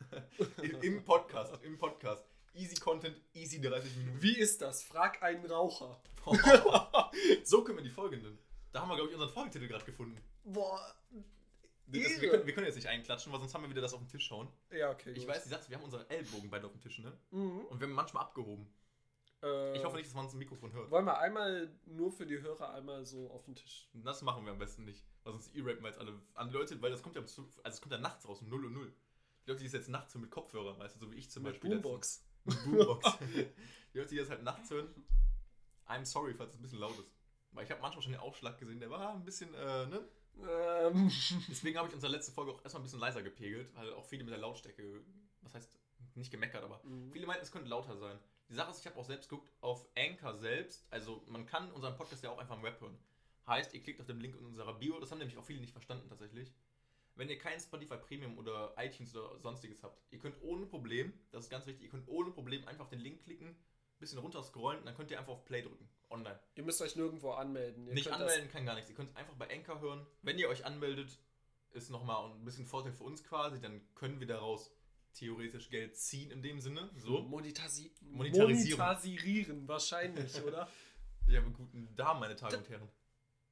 Im- 0.62 0.82
Im 0.82 1.04
Podcast. 1.04 1.62
Im 1.62 1.78
Podcast. 1.78 2.24
Easy 2.54 2.74
Content, 2.74 3.16
easy 3.32 3.60
30 3.60 3.96
Minuten. 3.96 4.20
Wie 4.22 4.36
ist 4.36 4.60
das? 4.60 4.82
Frag 4.82 5.22
einen 5.22 5.46
Raucher. 5.46 6.00
so 7.44 7.62
können 7.62 7.78
wir 7.78 7.84
die 7.84 7.90
Folge 7.90 8.16
nennen. 8.16 8.38
Da 8.72 8.80
haben 8.80 8.88
wir, 8.88 8.96
glaube 8.96 9.10
ich, 9.10 9.14
unseren 9.14 9.32
Folgetitel 9.32 9.68
gerade 9.68 9.84
gefunden. 9.84 10.20
Boah. 10.42 10.80
Das, 11.86 12.20
wir, 12.20 12.30
können, 12.30 12.46
wir 12.46 12.54
können 12.54 12.66
jetzt 12.66 12.76
nicht 12.76 12.88
einklatschen, 12.88 13.32
weil 13.32 13.38
sonst 13.38 13.54
haben 13.54 13.62
wir 13.62 13.70
wieder 13.70 13.82
das 13.82 13.92
auf 13.94 14.00
den 14.00 14.08
Tisch 14.08 14.26
schauen. 14.26 14.48
Ja, 14.72 14.90
okay. 14.90 15.12
Ich 15.12 15.18
gut. 15.20 15.28
weiß, 15.28 15.44
die 15.44 15.48
Satz, 15.50 15.68
wir 15.68 15.76
haben 15.76 15.84
unsere 15.84 16.08
Ellbogen 16.10 16.50
beide 16.50 16.66
auf 16.66 16.72
dem 16.72 16.80
Tisch, 16.80 16.98
ne? 16.98 17.16
Mhm. 17.30 17.60
Und 17.66 17.78
wir 17.78 17.86
haben 17.86 17.94
manchmal 17.94 18.24
abgehoben. 18.24 18.66
Äh, 19.44 19.76
Ich 19.76 19.84
hoffe 19.84 19.96
nicht, 19.96 20.06
dass 20.06 20.14
man 20.14 20.24
uns 20.24 20.32
im 20.32 20.38
Mikrofon 20.38 20.72
hört. 20.72 20.90
Wollen 20.90 21.04
wir 21.04 21.18
einmal 21.18 21.70
nur 21.86 22.10
für 22.10 22.26
die 22.26 22.40
Hörer 22.40 22.72
einmal 22.74 23.04
so 23.04 23.30
auf 23.30 23.44
den 23.44 23.54
Tisch? 23.54 23.88
Das 23.92 24.22
machen 24.22 24.44
wir 24.44 24.52
am 24.52 24.58
besten 24.58 24.84
nicht. 24.84 25.04
Weil 25.22 25.32
sonst 25.34 25.54
e-rapen 25.54 25.82
wir 25.82 25.88
jetzt 25.88 25.98
alle 25.98 26.18
an 26.34 26.50
Leute, 26.50 26.80
weil 26.82 26.90
das 26.90 27.02
kommt 27.02 27.16
ja, 27.16 27.22
also 27.22 27.50
es 27.64 27.80
kommt 27.80 27.92
ja 27.92 27.98
nachts 27.98 28.26
raus 28.28 28.40
um 28.42 28.48
0 28.48 28.64
Uhr 28.64 28.70
0. 28.70 28.92
Die 29.46 29.50
Leute, 29.50 29.60
die 29.60 29.66
es 29.66 29.72
jetzt 29.72 29.88
nachts 29.88 30.14
hören 30.14 30.22
mit 30.22 30.30
Kopfhörern, 30.30 30.78
weißt 30.78 30.96
du, 30.96 31.00
so 31.06 31.12
wie 31.12 31.16
ich 31.16 31.30
zum 31.30 31.42
Mit 31.42 31.52
Beispiel. 31.52 31.74
letztens. 31.74 31.82
Boombox. 31.84 32.24
Mit 32.44 32.64
Boombox. 32.64 33.18
die 33.92 33.98
Leute, 33.98 34.08
die 34.10 34.16
das 34.16 34.30
halt 34.30 34.42
nachts 34.42 34.70
hören, 34.70 34.88
I'm 35.86 36.04
sorry, 36.06 36.32
falls 36.34 36.52
es 36.52 36.58
ein 36.58 36.62
bisschen 36.62 36.78
laut 36.78 36.98
ist. 36.98 37.12
Weil 37.52 37.64
ich 37.64 37.70
habe 37.70 37.80
manchmal 37.82 38.02
schon 38.02 38.12
den 38.12 38.20
Aufschlag 38.20 38.58
gesehen, 38.58 38.80
der 38.80 38.90
war 38.90 39.12
ein 39.14 39.24
bisschen, 39.24 39.52
äh, 39.54 39.86
ne? 39.86 40.08
Ähm, 40.48 41.08
Deswegen 41.48 41.78
habe 41.78 41.88
ich 41.88 41.94
unsere 41.94 42.10
letzte 42.10 42.32
Folge 42.32 42.52
auch 42.52 42.62
erstmal 42.64 42.80
ein 42.80 42.84
bisschen 42.84 42.98
leiser 43.00 43.22
gepegelt, 43.22 43.72
weil 43.76 43.92
auch 43.92 44.04
viele 44.06 44.24
mit 44.24 44.32
der 44.32 44.40
Lautstärke, 44.40 45.04
was 45.42 45.54
heißt, 45.54 45.70
nicht 46.16 46.30
gemeckert, 46.30 46.64
aber 46.64 46.80
Mhm. 46.84 47.12
viele 47.12 47.26
meinten, 47.26 47.42
es 47.44 47.52
könnte 47.52 47.68
lauter 47.68 47.96
sein. 47.96 48.18
Die 48.48 48.54
Sache 48.54 48.70
ist, 48.70 48.80
ich 48.80 48.86
habe 48.86 48.96
auch 48.98 49.04
selbst 49.04 49.28
geguckt, 49.28 49.50
auf 49.60 49.86
Anchor 49.96 50.34
selbst, 50.34 50.86
also 50.90 51.24
man 51.26 51.46
kann 51.46 51.72
unseren 51.72 51.96
Podcast 51.96 52.22
ja 52.22 52.30
auch 52.30 52.38
einfach 52.38 52.56
im 52.56 52.62
Web 52.62 52.80
hören. 52.80 52.98
Heißt, 53.46 53.74
ihr 53.74 53.82
klickt 53.82 54.00
auf 54.00 54.06
den 54.06 54.20
Link 54.20 54.36
in 54.36 54.44
unserer 54.44 54.74
Bio, 54.74 54.98
das 55.00 55.10
haben 55.10 55.18
nämlich 55.18 55.36
auch 55.38 55.44
viele 55.44 55.60
nicht 55.60 55.72
verstanden 55.72 56.08
tatsächlich. 56.08 56.52
Wenn 57.16 57.28
ihr 57.28 57.38
kein 57.38 57.60
Spotify 57.60 57.96
Premium 57.96 58.38
oder 58.38 58.74
iTunes 58.76 59.14
oder 59.14 59.38
sonstiges 59.38 59.82
habt, 59.82 60.02
ihr 60.10 60.18
könnt 60.18 60.42
ohne 60.42 60.66
Problem, 60.66 61.12
das 61.30 61.44
ist 61.44 61.50
ganz 61.50 61.66
wichtig, 61.66 61.84
ihr 61.84 61.90
könnt 61.90 62.08
ohne 62.08 62.30
Problem 62.32 62.66
einfach 62.66 62.84
auf 62.84 62.90
den 62.90 63.00
Link 63.00 63.22
klicken, 63.22 63.56
bisschen 63.98 64.18
runter 64.18 64.42
scrollen 64.42 64.80
und 64.80 64.86
dann 64.86 64.96
könnt 64.96 65.10
ihr 65.10 65.18
einfach 65.18 65.32
auf 65.32 65.44
Play 65.44 65.62
drücken, 65.62 65.88
online. 66.10 66.38
ihr 66.56 66.64
müsst 66.64 66.82
euch 66.82 66.96
nirgendwo 66.96 67.32
anmelden. 67.32 67.86
Ihr 67.86 67.94
Nicht 67.94 68.04
könnt 68.04 68.20
anmelden 68.20 68.50
kann 68.50 68.66
gar 68.66 68.74
nichts. 68.74 68.90
Ihr 68.90 68.96
könnt 68.96 69.16
einfach 69.16 69.34
bei 69.34 69.48
Anchor 69.50 69.80
hören. 69.80 70.06
Wenn 70.22 70.38
ihr 70.38 70.48
euch 70.48 70.64
anmeldet, 70.64 71.18
ist 71.70 71.90
nochmal 71.90 72.30
ein 72.30 72.44
bisschen 72.44 72.66
Vorteil 72.66 72.92
für 72.92 73.04
uns 73.04 73.22
quasi, 73.24 73.60
dann 73.60 73.80
können 73.94 74.20
wir 74.20 74.26
da 74.26 74.38
raus 74.38 74.72
theoretisch 75.14 75.70
Geld 75.70 75.96
ziehen 75.96 76.30
in 76.30 76.42
dem 76.42 76.60
Sinne. 76.60 76.90
So. 76.96 77.20
Monetasi 77.22 77.94
Monetarisieren. 78.00 78.78
Monetarisieren, 78.78 79.68
wahrscheinlich, 79.68 80.42
oder? 80.44 80.68
Ja, 81.26 81.40
aber 81.40 81.50
guten 81.50 81.94
Damen, 81.96 82.20
meine 82.20 82.36
Damen 82.36 82.56
und 82.56 82.68
Herren. 82.68 82.88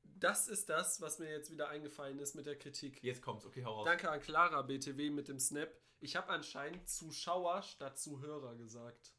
Das 0.02 0.46
ist 0.46 0.68
das, 0.68 1.00
was 1.00 1.18
mir 1.18 1.30
jetzt 1.30 1.50
wieder 1.50 1.68
eingefallen 1.68 2.18
ist 2.18 2.34
mit 2.34 2.46
der 2.46 2.56
Kritik. 2.58 3.02
Jetzt 3.02 3.22
kommt's, 3.22 3.44
okay, 3.44 3.64
hau 3.64 3.76
raus. 3.76 3.86
Danke 3.86 4.10
an 4.10 4.20
Clara 4.20 4.62
BTW 4.62 5.10
mit 5.10 5.28
dem 5.28 5.38
Snap. 5.38 5.72
Ich 6.00 6.16
habe 6.16 6.28
anscheinend 6.28 6.88
Zuschauer 6.88 7.62
statt 7.62 7.98
Zuhörer 7.98 8.54
gesagt. 8.56 9.12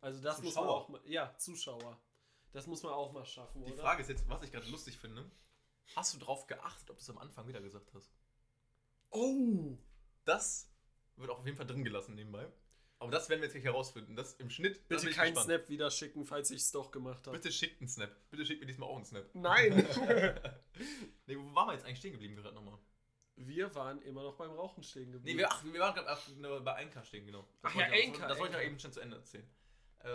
Also 0.00 0.20
das 0.22 0.40
muss 0.42 0.54
man 0.54 0.64
Zuschauer? 0.64 0.76
auch 0.76 0.88
mal. 0.88 1.00
Ja, 1.04 1.36
Zuschauer. 1.36 2.00
Das 2.52 2.66
muss 2.66 2.82
man 2.82 2.92
auch 2.92 3.12
mal 3.12 3.24
schaffen, 3.24 3.64
Die 3.64 3.72
oder? 3.72 3.82
Frage 3.82 4.02
ist 4.02 4.08
jetzt, 4.08 4.28
was 4.28 4.42
ich 4.42 4.50
gerade 4.50 4.68
lustig 4.68 4.96
finde. 4.98 5.30
Hast 5.94 6.14
du 6.14 6.18
drauf 6.18 6.46
geachtet, 6.46 6.90
ob 6.90 6.96
du 6.96 7.02
es 7.02 7.10
am 7.10 7.18
Anfang 7.18 7.46
wieder 7.46 7.60
gesagt 7.60 7.92
hast? 7.94 8.10
Oh! 9.10 9.76
Das 10.24 10.69
wird 11.16 11.30
auch 11.30 11.38
auf 11.40 11.46
jeden 11.46 11.56
Fall 11.56 11.66
drin 11.66 11.84
gelassen 11.84 12.14
nebenbei. 12.14 12.46
Aber 12.98 13.10
das 13.10 13.28
werden 13.30 13.40
wir 13.40 13.46
jetzt 13.46 13.54
gleich 13.54 13.64
herausfinden. 13.64 14.14
Das 14.14 14.34
im 14.34 14.50
Schnitt. 14.50 14.86
Bitte 14.88 15.08
keinen. 15.10 15.34
Snap 15.34 15.68
wieder 15.70 15.90
schicken, 15.90 16.26
falls 16.26 16.50
ich 16.50 16.60
es 16.60 16.70
doch 16.70 16.90
gemacht 16.90 17.26
habe. 17.26 17.36
Bitte 17.38 17.50
schickt 17.50 17.80
einen 17.80 17.88
Snap. 17.88 18.10
Bitte 18.30 18.44
schickt 18.44 18.60
mir 18.60 18.66
diesmal 18.66 18.90
auch 18.90 18.96
einen 18.96 19.06
Snap. 19.06 19.24
Nein! 19.34 19.72
nee, 21.26 21.36
wo 21.36 21.54
waren 21.54 21.68
wir 21.68 21.74
jetzt 21.74 21.84
eigentlich 21.86 21.98
stehen 21.98 22.12
geblieben 22.12 22.36
gerade 22.36 22.54
nochmal? 22.54 22.78
wir 23.42 23.74
waren 23.74 24.02
immer 24.02 24.22
noch 24.22 24.36
beim 24.36 24.50
Rauchen 24.50 24.82
stehen 24.82 25.06
Nee, 25.06 25.12
geblieben. 25.12 25.38
wir, 25.38 25.50
ach, 25.50 25.64
wir 25.64 25.80
waren 25.80 25.94
gerade 25.94 26.32
nur 26.36 26.60
bei 26.62 26.76
Anker 26.76 27.02
stehen, 27.04 27.24
genau. 27.24 27.48
Das 27.62 27.72
Ach 27.72 27.74
ja, 27.74 27.86
auch- 27.86 27.92
Anchor, 27.92 28.28
Das 28.28 28.38
wollte 28.38 28.52
ich 28.52 28.56
Anchor. 28.58 28.70
eben 28.70 28.78
schon 28.80 28.92
zu 28.92 29.00
Ende 29.00 29.16
erzählen. 29.16 29.48
Äh, 30.00 30.08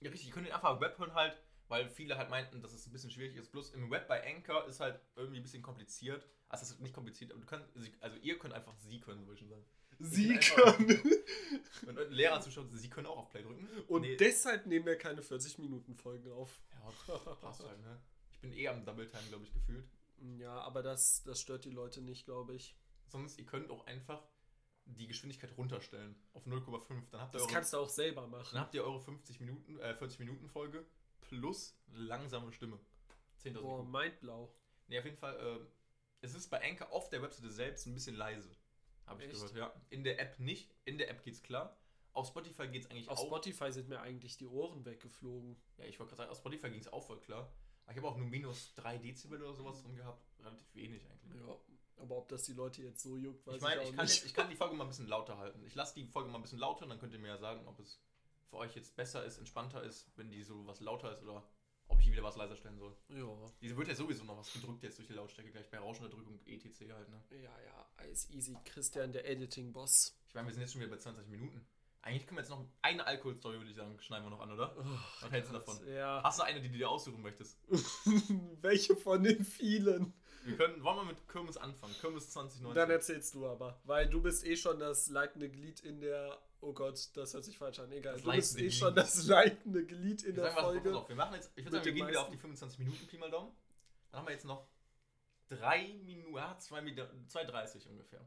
ja, 0.00 0.10
richtig, 0.10 0.28
ihr 0.28 0.32
könnt 0.32 0.46
den 0.46 0.52
einfach 0.54 0.74
im 0.76 0.80
Web 0.80 0.96
hören 0.96 1.12
halt, 1.14 1.36
weil 1.68 1.88
viele 1.88 2.16
halt 2.18 2.30
meinten, 2.30 2.60
dass 2.60 2.72
es 2.72 2.86
ein 2.86 2.92
bisschen 2.92 3.10
schwierig 3.10 3.36
ist. 3.36 3.50
Bloß 3.52 3.70
im 3.74 3.90
Web 3.90 4.08
bei 4.08 4.24
Anchor 4.34 4.66
ist 4.66 4.80
halt 4.80 5.00
irgendwie 5.16 5.38
ein 5.38 5.42
bisschen 5.42 5.62
kompliziert. 5.62 6.26
Also 6.48 6.64
es 6.64 6.70
ist 6.72 6.80
nicht 6.80 6.94
kompliziert, 6.94 7.32
aber 7.32 7.40
du 7.40 7.46
kannst, 7.46 7.68
also 8.00 8.16
ihr 8.18 8.38
könnt 8.38 8.54
einfach 8.54 8.74
sie 8.76 9.00
können, 9.00 9.22
würde 9.26 9.34
ich 9.34 9.40
schon 9.40 9.48
sagen. 9.48 9.64
Sie 9.98 10.36
können. 10.38 11.00
Wenn 11.82 11.98
ein 11.98 12.10
Lehrer 12.10 12.40
zuschaut, 12.40 12.66
sie 12.72 12.90
können 12.90 13.06
auch 13.06 13.18
auf 13.18 13.30
Play 13.30 13.42
drücken. 13.42 13.68
Und 13.88 14.02
Nee, 14.02 14.16
deshalb 14.16 14.66
nehmen 14.66 14.86
wir 14.86 14.96
keine 14.98 15.22
40-Minuten-Folgen 15.22 16.32
auf. 16.32 16.60
ja, 17.08 17.16
passt 17.40 17.64
halt, 17.64 17.80
ne? 17.80 18.00
Ich 18.32 18.40
bin 18.40 18.52
eher 18.52 18.72
am 18.72 18.84
Double 18.84 19.06
Time, 19.06 19.22
glaube 19.28 19.44
ich, 19.44 19.52
gefühlt. 19.52 19.88
Ja, 20.38 20.58
aber 20.60 20.82
das, 20.82 21.22
das 21.24 21.40
stört 21.40 21.64
die 21.64 21.70
Leute 21.70 22.02
nicht, 22.02 22.24
glaube 22.24 22.54
ich. 22.54 22.76
Sonst, 23.06 23.38
ihr 23.38 23.46
könnt 23.46 23.70
auch 23.70 23.86
einfach 23.86 24.22
die 24.86 25.06
Geschwindigkeit 25.06 25.56
runterstellen 25.56 26.14
auf 26.34 26.46
0,5. 26.46 27.10
Dann 27.10 27.20
habt 27.20 27.34
ihr 27.34 27.38
Das 27.38 27.42
eure 27.42 27.52
kannst 27.52 27.72
du 27.72 27.78
auch 27.78 27.88
selber 27.88 28.26
machen. 28.26 28.48
Dann 28.52 28.62
habt 28.62 28.74
ihr 28.74 28.84
eure 28.84 29.00
50 29.00 29.40
Minuten, 29.40 29.78
äh, 29.78 29.94
40 29.94 30.18
Minuten 30.18 30.48
Folge 30.48 30.84
plus 31.28 31.76
langsame 31.92 32.52
Stimme. 32.52 32.78
10.000 33.42 33.60
Boah, 33.60 33.80
IQ. 33.82 33.88
mindblau. 33.90 34.54
Nee, 34.88 34.98
auf 34.98 35.04
jeden 35.04 35.16
Fall, 35.16 35.36
äh, 35.38 35.66
es 36.20 36.34
ist 36.34 36.48
bei 36.50 36.62
Anchor 36.62 36.90
auf 36.92 37.08
der 37.10 37.22
Webseite 37.22 37.50
selbst 37.50 37.86
ein 37.86 37.94
bisschen 37.94 38.16
leise. 38.16 38.50
Habe 39.06 39.22
ich 39.22 39.30
Echt? 39.30 39.40
gehört, 39.40 39.54
ja. 39.56 39.80
In 39.90 40.04
der 40.04 40.18
App 40.20 40.38
nicht. 40.38 40.74
In 40.84 40.96
der 40.98 41.10
App 41.10 41.22
geht's 41.22 41.42
klar. 41.42 41.76
Auf 42.12 42.28
Spotify 42.28 42.68
geht's 42.68 42.86
eigentlich 42.90 43.08
Auf 43.08 43.18
auch. 43.18 43.26
Spotify 43.26 43.72
sind 43.72 43.88
mir 43.88 44.00
eigentlich 44.00 44.36
die 44.38 44.46
Ohren 44.46 44.84
weggeflogen. 44.84 45.56
ja, 45.78 45.84
ich 45.84 45.98
wollte 45.98 46.10
gerade 46.10 46.22
sagen, 46.22 46.30
auf 46.30 46.38
Spotify 46.38 46.70
ging's 46.70 46.88
auch 46.88 47.04
voll 47.04 47.20
klar. 47.20 47.52
Ich 47.90 47.96
habe 47.96 48.06
auch 48.08 48.16
nur 48.16 48.26
minus 48.26 48.72
3 48.76 48.96
Dezibel 48.98 49.42
oder 49.42 49.52
sowas 49.52 49.82
drin 49.82 49.96
gehabt. 49.96 50.24
Relativ 50.38 50.74
wenig 50.74 51.04
eigentlich. 51.10 51.42
Ja, 51.42 51.56
aber 51.98 52.16
ob 52.16 52.28
das 52.28 52.44
die 52.44 52.54
Leute 52.54 52.82
jetzt 52.82 53.02
so 53.02 53.16
juckt, 53.18 53.46
weiß 53.46 53.56
Ich 53.56 53.60
meine, 53.62 53.82
ich 53.82 53.88
ich, 53.88 53.92
auch 53.92 53.96
kann, 53.96 54.04
nicht. 54.06 54.14
jetzt- 54.16 54.26
ich 54.26 54.34
kann 54.34 54.48
die 54.48 54.56
Folge 54.56 54.74
mal 54.74 54.84
ein 54.84 54.88
bisschen 54.88 55.06
lauter 55.08 55.36
halten. 55.36 55.62
Ich 55.66 55.74
lasse 55.74 55.94
die 55.96 56.06
Folge 56.06 56.30
mal 56.30 56.38
ein 56.38 56.42
bisschen 56.42 56.58
lauter 56.60 56.84
und 56.84 56.88
dann 56.90 56.98
könnt 56.98 57.12
ihr 57.12 57.18
mir 57.18 57.28
ja 57.28 57.36
sagen, 57.38 57.66
ob 57.66 57.78
es 57.80 58.00
für 58.50 58.56
euch 58.56 58.74
jetzt 58.74 58.96
besser 58.96 59.24
ist, 59.24 59.38
entspannter 59.38 59.82
ist, 59.82 60.10
wenn 60.16 60.30
die 60.30 60.42
so 60.42 60.66
was 60.66 60.80
lauter 60.80 61.12
ist 61.12 61.22
oder 61.22 61.42
ob 61.88 62.00
ich 62.00 62.10
wieder 62.10 62.22
was 62.22 62.36
leiser 62.36 62.56
stellen 62.56 62.78
soll. 62.78 62.96
ja, 63.08 63.26
Diese 63.60 63.76
wird 63.76 63.88
ja 63.88 63.94
sowieso 63.94 64.24
noch 64.24 64.38
was 64.38 64.52
gedrückt 64.52 64.82
jetzt 64.82 64.98
durch 64.98 65.08
die 65.08 65.14
Lautstärke 65.14 65.50
gleich 65.50 65.70
bei 65.70 65.78
Rauschunterdrückung 65.78 66.40
etc. 66.46 66.64
halt, 66.92 67.08
ne? 67.10 67.22
ja, 67.30 67.60
ja, 67.64 67.88
alles 67.96 68.30
easy. 68.30 68.56
Christian, 68.64 69.12
der 69.12 69.28
Editing-Boss. 69.28 70.16
Ich 70.28 70.34
meine, 70.34 70.46
wir 70.46 70.54
sind 70.54 70.62
jetzt 70.62 70.72
schon 70.72 70.80
wieder 70.80 70.90
bei 70.90 70.98
20 70.98 71.28
Minuten. 71.28 71.66
Eigentlich 72.02 72.26
können 72.26 72.36
wir 72.36 72.42
jetzt 72.42 72.50
noch 72.50 72.62
eine 72.82 73.06
Alkoholstory, 73.06 73.56
würde 73.56 73.70
ich 73.70 73.76
sagen, 73.76 73.98
schneiden 74.00 74.26
wir 74.26 74.30
noch 74.30 74.40
an, 74.40 74.52
oder? 74.52 74.76
Was 75.22 75.30
hältst 75.30 75.50
du 75.50 75.54
davon? 75.54 75.88
Ja. 75.88 76.22
Hast 76.22 76.38
du 76.38 76.42
eine, 76.42 76.60
die 76.60 76.68
du 76.68 76.76
dir 76.76 76.90
aussuchen 76.90 77.22
möchtest? 77.22 77.58
Welche 78.60 78.94
von 78.94 79.22
den 79.22 79.42
vielen? 79.42 80.12
Wir 80.44 80.56
können, 80.58 80.84
wollen 80.84 80.98
wir 80.98 81.04
mit 81.04 81.26
Kirmes 81.28 81.56
anfangen? 81.56 81.94
Kirmes 82.00 82.28
2019. 82.30 82.74
Dann 82.74 82.90
erzählst 82.90 83.34
du 83.34 83.46
aber. 83.46 83.80
Weil 83.84 84.10
du 84.10 84.20
bist 84.20 84.44
eh 84.44 84.56
schon 84.56 84.78
das 84.78 85.08
leitende 85.08 85.48
Glied 85.48 85.80
in 85.80 86.00
der. 86.00 86.38
Oh 86.64 86.72
Gott, 86.72 87.10
das 87.14 87.34
hört 87.34 87.44
sich 87.44 87.58
falsch 87.58 87.78
an. 87.78 87.92
Egal. 87.92 88.14
Das 88.14 88.22
du 88.22 88.30
bist 88.32 88.58
eh 88.58 88.70
schon 88.70 88.94
das 88.94 89.26
leitende 89.26 89.84
Glied 89.84 90.22
in 90.22 90.34
der 90.34 90.50
Folge. 90.52 90.96
auf, 90.96 91.08
wir 91.08 91.16
machen 91.16 91.34
jetzt, 91.34 91.52
ich 91.56 91.64
würde 91.64 91.76
sagen, 91.76 91.84
wir 91.84 91.92
gehen 91.92 92.08
wieder 92.08 92.22
auf 92.22 92.30
die 92.30 92.38
25 92.38 92.78
Minuten, 92.78 93.06
Pi 93.06 93.18
mal 93.18 93.30
Daumen. 93.30 93.52
Dann 94.10 94.20
haben 94.20 94.26
wir 94.26 94.32
jetzt 94.32 94.46
noch 94.46 94.66
drei 95.48 95.92
Minuten, 96.04 96.34
ja, 96.34 96.56
zwei 96.58 96.80
Minuten, 96.80 97.26
2,30 97.28 97.86
ungefähr. 97.88 98.26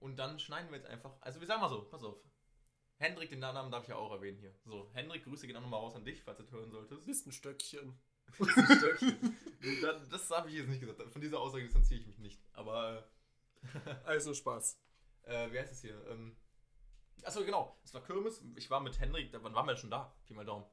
Und 0.00 0.16
dann 0.18 0.38
schneiden 0.40 0.68
wir 0.70 0.78
jetzt 0.78 0.88
einfach, 0.88 1.14
also 1.20 1.38
wir 1.38 1.46
sagen 1.46 1.60
mal 1.60 1.68
so, 1.68 1.82
pass 1.84 2.02
auf. 2.02 2.18
Hendrik, 2.96 3.30
den 3.30 3.38
Namen 3.38 3.70
darf 3.70 3.84
ich 3.84 3.88
ja 3.90 3.96
auch 3.96 4.10
erwähnen 4.10 4.38
hier. 4.38 4.54
So, 4.64 4.90
Hendrik, 4.92 5.22
Grüße 5.24 5.46
gehen 5.46 5.56
auch 5.56 5.60
nochmal 5.60 5.80
raus 5.80 5.94
an 5.94 6.04
dich, 6.04 6.22
falls 6.24 6.38
du 6.38 6.42
das 6.44 6.52
hören 6.52 6.70
solltest. 6.72 7.06
bist 7.06 7.26
ein 7.26 7.32
Stöckchen. 7.32 8.00
Stöckchen. 8.34 9.36
Das- 9.80 10.08
das 10.08 10.30
habe 10.30 10.48
ich 10.50 10.56
jetzt 10.56 10.68
nicht 10.68 10.80
gesagt. 10.80 11.12
Von 11.12 11.20
dieser 11.20 11.38
Aussage 11.40 11.64
distanziere 11.64 12.00
ich 12.00 12.06
mich 12.06 12.18
nicht. 12.18 12.42
Aber, 12.52 13.08
Also 14.04 14.34
Spaß. 14.34 14.76
äh, 15.22 15.52
wie 15.52 15.58
heißt 15.60 15.72
es 15.72 15.80
hier? 15.82 16.04
Ähm, 16.08 16.36
achso, 17.24 17.44
genau. 17.44 17.76
Es 17.84 17.94
war 17.94 18.02
Kirmes. 18.02 18.44
Ich 18.56 18.70
war 18.70 18.80
mit 18.80 18.98
Hendrik, 18.98 19.32
da, 19.32 19.42
wann 19.42 19.54
waren 19.54 19.66
wir 19.66 19.76
schon 19.76 19.90
da? 19.90 20.14
Pi 20.26 20.34
mal 20.34 20.44
Daumen. 20.44 20.64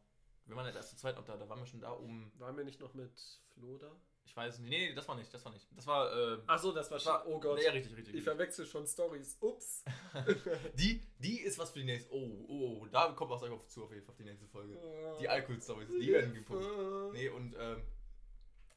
Wir 0.45 0.55
waren 0.55 0.65
jetzt 0.65 0.75
erst 0.75 0.89
zu 0.91 0.97
zweit 0.97 1.15
noch 1.15 1.25
da. 1.25 1.38
Da 1.38 1.47
waren 1.47 1.59
wir 1.59 1.65
schon 1.67 1.79
da 1.79 1.91
um, 1.91 2.31
Waren 2.39 2.57
wir 2.57 2.63
nicht 2.63 2.79
noch 2.79 2.93
mit 2.93 3.12
Flo 3.53 3.77
da? 3.77 3.95
ich 4.29 4.38
weiß 4.38 4.59
nicht. 4.59 4.69
Nee, 4.69 4.89
nee, 4.89 4.93
das 4.93 5.07
war 5.07 5.15
nicht. 5.15 5.33
Das 5.33 5.43
war 5.43 5.51
nicht. 5.51 5.67
Das 5.75 5.88
war, 5.88 6.15
äh, 6.15 6.38
Achso, 6.45 6.71
das 6.71 6.89
war 6.91 6.97
das 6.97 7.03
schon. 7.03 7.13
war, 7.13 7.27
Oh 7.27 7.39
Gott. 7.39 7.57
Nee, 7.59 7.67
richtig, 7.69 7.95
richtig. 7.97 8.15
Ich 8.15 8.23
verwechsel 8.23 8.65
schon 8.65 8.85
Stories. 8.85 9.38
Ups. 9.41 9.83
Die, 10.75 11.01
die 11.17 11.41
ist 11.41 11.57
was 11.57 11.71
für 11.71 11.79
die 11.79 11.85
nächste. 11.85 12.13
Oh, 12.13 12.45
oh, 12.47 12.88
da 12.91 13.12
kommt 13.13 13.31
was 13.31 13.41
auf 13.43 13.67
zu 13.67 13.85
auf 13.85 13.91
jeden 13.91 14.03
Fall 14.05 14.12
auf 14.12 14.17
die 14.17 14.23
nächste 14.23 14.47
Folge. 14.47 14.77
Die 15.19 15.27
Alkohol-Stories, 15.27 15.89
die 15.99 16.12
werden 16.12 16.33
gepumpt. 16.33 17.13
Nee, 17.13 17.29
und 17.29 17.55
ähm, 17.59 17.81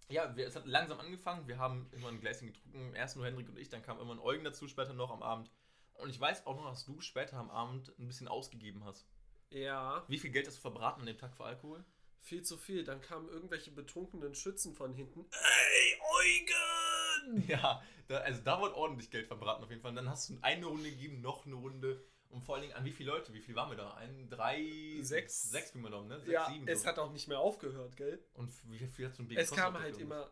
ja, 0.08 0.34
wir, 0.36 0.46
es 0.46 0.56
hat 0.56 0.66
langsam 0.66 1.00
angefangen. 1.00 1.46
Wir 1.46 1.58
haben 1.58 1.88
immer 1.92 2.08
ein 2.08 2.20
Gläschen 2.20 2.48
getrunken. 2.48 2.94
Erst 2.94 3.16
nur 3.16 3.26
Hendrik 3.26 3.48
und 3.48 3.58
ich, 3.58 3.68
dann 3.68 3.82
kam 3.82 4.00
immer 4.00 4.14
ein 4.14 4.20
Eugen 4.20 4.44
dazu, 4.44 4.68
später 4.68 4.92
noch 4.94 5.10
am 5.10 5.22
Abend. 5.22 5.50
Und 5.98 6.10
ich 6.10 6.20
weiß 6.20 6.46
auch 6.46 6.56
noch, 6.56 6.68
dass 6.70 6.84
du 6.84 7.00
später 7.00 7.36
am 7.36 7.50
Abend 7.50 7.92
ein 7.98 8.06
bisschen 8.06 8.28
ausgegeben 8.28 8.84
hast. 8.84 9.06
Ja, 9.50 10.04
Wie 10.08 10.18
viel 10.18 10.30
Geld 10.30 10.46
hast 10.46 10.56
du 10.56 10.60
verbraten 10.62 11.00
an 11.00 11.06
dem 11.06 11.18
Tag 11.18 11.34
für 11.36 11.44
Alkohol? 11.44 11.84
viel 12.24 12.42
zu 12.42 12.56
viel. 12.56 12.84
Dann 12.84 13.00
kamen 13.00 13.28
irgendwelche 13.28 13.72
betrunkenen 13.72 14.34
Schützen 14.36 14.74
von 14.74 14.94
hinten. 14.94 15.26
Ey, 15.32 15.98
Eugen! 16.16 17.44
Ja, 17.48 17.82
da, 18.08 18.18
also 18.18 18.40
da 18.42 18.60
wurde 18.60 18.74
ordentlich 18.76 19.10
Geld 19.10 19.26
verbraten 19.28 19.62
auf 19.62 19.70
jeden 19.70 19.80
Fall. 19.82 19.90
Und 19.90 19.96
dann 19.96 20.08
hast 20.08 20.28
du 20.30 20.38
eine 20.42 20.66
Runde 20.66 20.90
gegeben, 20.90 21.20
noch 21.20 21.46
eine 21.46 21.54
Runde. 21.54 22.04
Und 22.30 22.42
vor 22.44 22.54
allen 22.56 22.62
Dingen 22.62 22.74
an 22.74 22.84
wie 22.84 22.90
viele 22.92 23.10
Leute? 23.12 23.32
Wie 23.34 23.40
viel 23.40 23.54
waren 23.54 23.70
wir 23.70 23.76
da? 23.76 23.94
Ein, 23.94 24.28
drei, 24.30 24.98
Sechs. 25.02 25.50
sechs 25.50 25.74
wie 25.74 25.78
man 25.78 25.92
ne? 26.08 26.18
Sechs, 26.18 26.32
Ja, 26.32 26.48
sieben. 26.50 26.66
es 26.66 26.82
so. 26.82 26.88
hat 26.88 26.98
auch 26.98 27.12
nicht 27.12 27.28
mehr 27.28 27.38
aufgehört, 27.38 27.96
gell? 27.96 28.24
Und 28.34 28.50
wie 28.70 28.78
viel 28.86 29.06
hat 29.06 29.14
so 29.14 29.22
ein 29.22 29.28
Bier 29.28 29.38
Es 29.38 29.50
kam 29.52 29.78
halt 29.78 29.98
immer. 29.98 30.30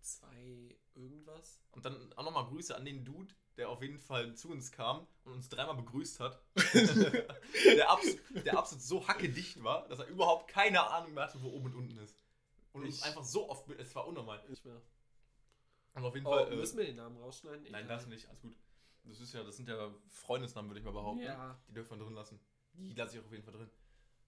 Zwei 0.00 0.76
irgendwas. 0.94 1.60
Und 1.72 1.84
dann 1.84 2.12
auch 2.14 2.24
nochmal 2.24 2.46
Grüße 2.46 2.74
an 2.74 2.84
den 2.84 3.04
Dude, 3.04 3.34
der 3.56 3.68
auf 3.68 3.82
jeden 3.82 3.98
Fall 3.98 4.34
zu 4.34 4.50
uns 4.50 4.70
kam 4.72 5.06
und 5.24 5.32
uns 5.34 5.48
dreimal 5.48 5.76
begrüßt 5.76 6.20
hat. 6.20 6.40
der, 6.74 7.90
absolut, 7.90 8.46
der 8.46 8.58
absolut 8.58 8.82
so 8.82 9.06
hackedicht 9.08 9.62
war, 9.62 9.86
dass 9.88 9.98
er 9.98 10.06
überhaupt 10.06 10.48
keine 10.48 10.88
Ahnung 10.90 11.14
mehr 11.14 11.24
hatte, 11.24 11.42
wo 11.42 11.48
oben 11.50 11.66
und 11.66 11.74
unten 11.74 11.98
ist. 11.98 12.16
Und 12.72 12.84
uns 12.84 12.98
Ich- 12.98 13.04
einfach 13.04 13.24
so 13.24 13.48
oft, 13.50 13.68
es 13.70 13.94
war 13.94 14.06
unnormal. 14.06 14.42
Nicht 14.48 14.64
mehr. 14.64 14.80
Und 15.94 16.04
auf 16.04 16.14
jeden 16.14 16.26
Oh, 16.26 16.30
Fall. 16.30 16.52
Äh, 16.52 16.56
müssen 16.56 16.78
wir 16.78 16.84
den 16.84 16.96
Namen 16.96 17.16
rausschneiden? 17.18 17.62
nein, 17.70 17.84
Egal. 17.84 17.96
das 17.96 18.06
nicht, 18.06 18.28
alles 18.28 18.40
gut. 18.40 18.56
Das 19.04 19.20
ist 19.20 19.32
ja, 19.34 19.42
das 19.42 19.56
sind 19.56 19.68
ja 19.68 19.92
Freundesnamen, 20.10 20.70
würde 20.70 20.80
ich 20.80 20.84
mal 20.84 20.92
behaupten. 20.92 21.22
Ja. 21.22 21.58
Die 21.68 21.72
dürfen 21.72 21.98
wir 21.98 22.04
drin 22.04 22.14
lassen. 22.14 22.38
Die 22.74 22.94
lasse 22.94 23.14
ich 23.16 23.20
auch 23.22 23.26
auf 23.26 23.32
jeden 23.32 23.42
Fall 23.44 23.54
drin. 23.54 23.70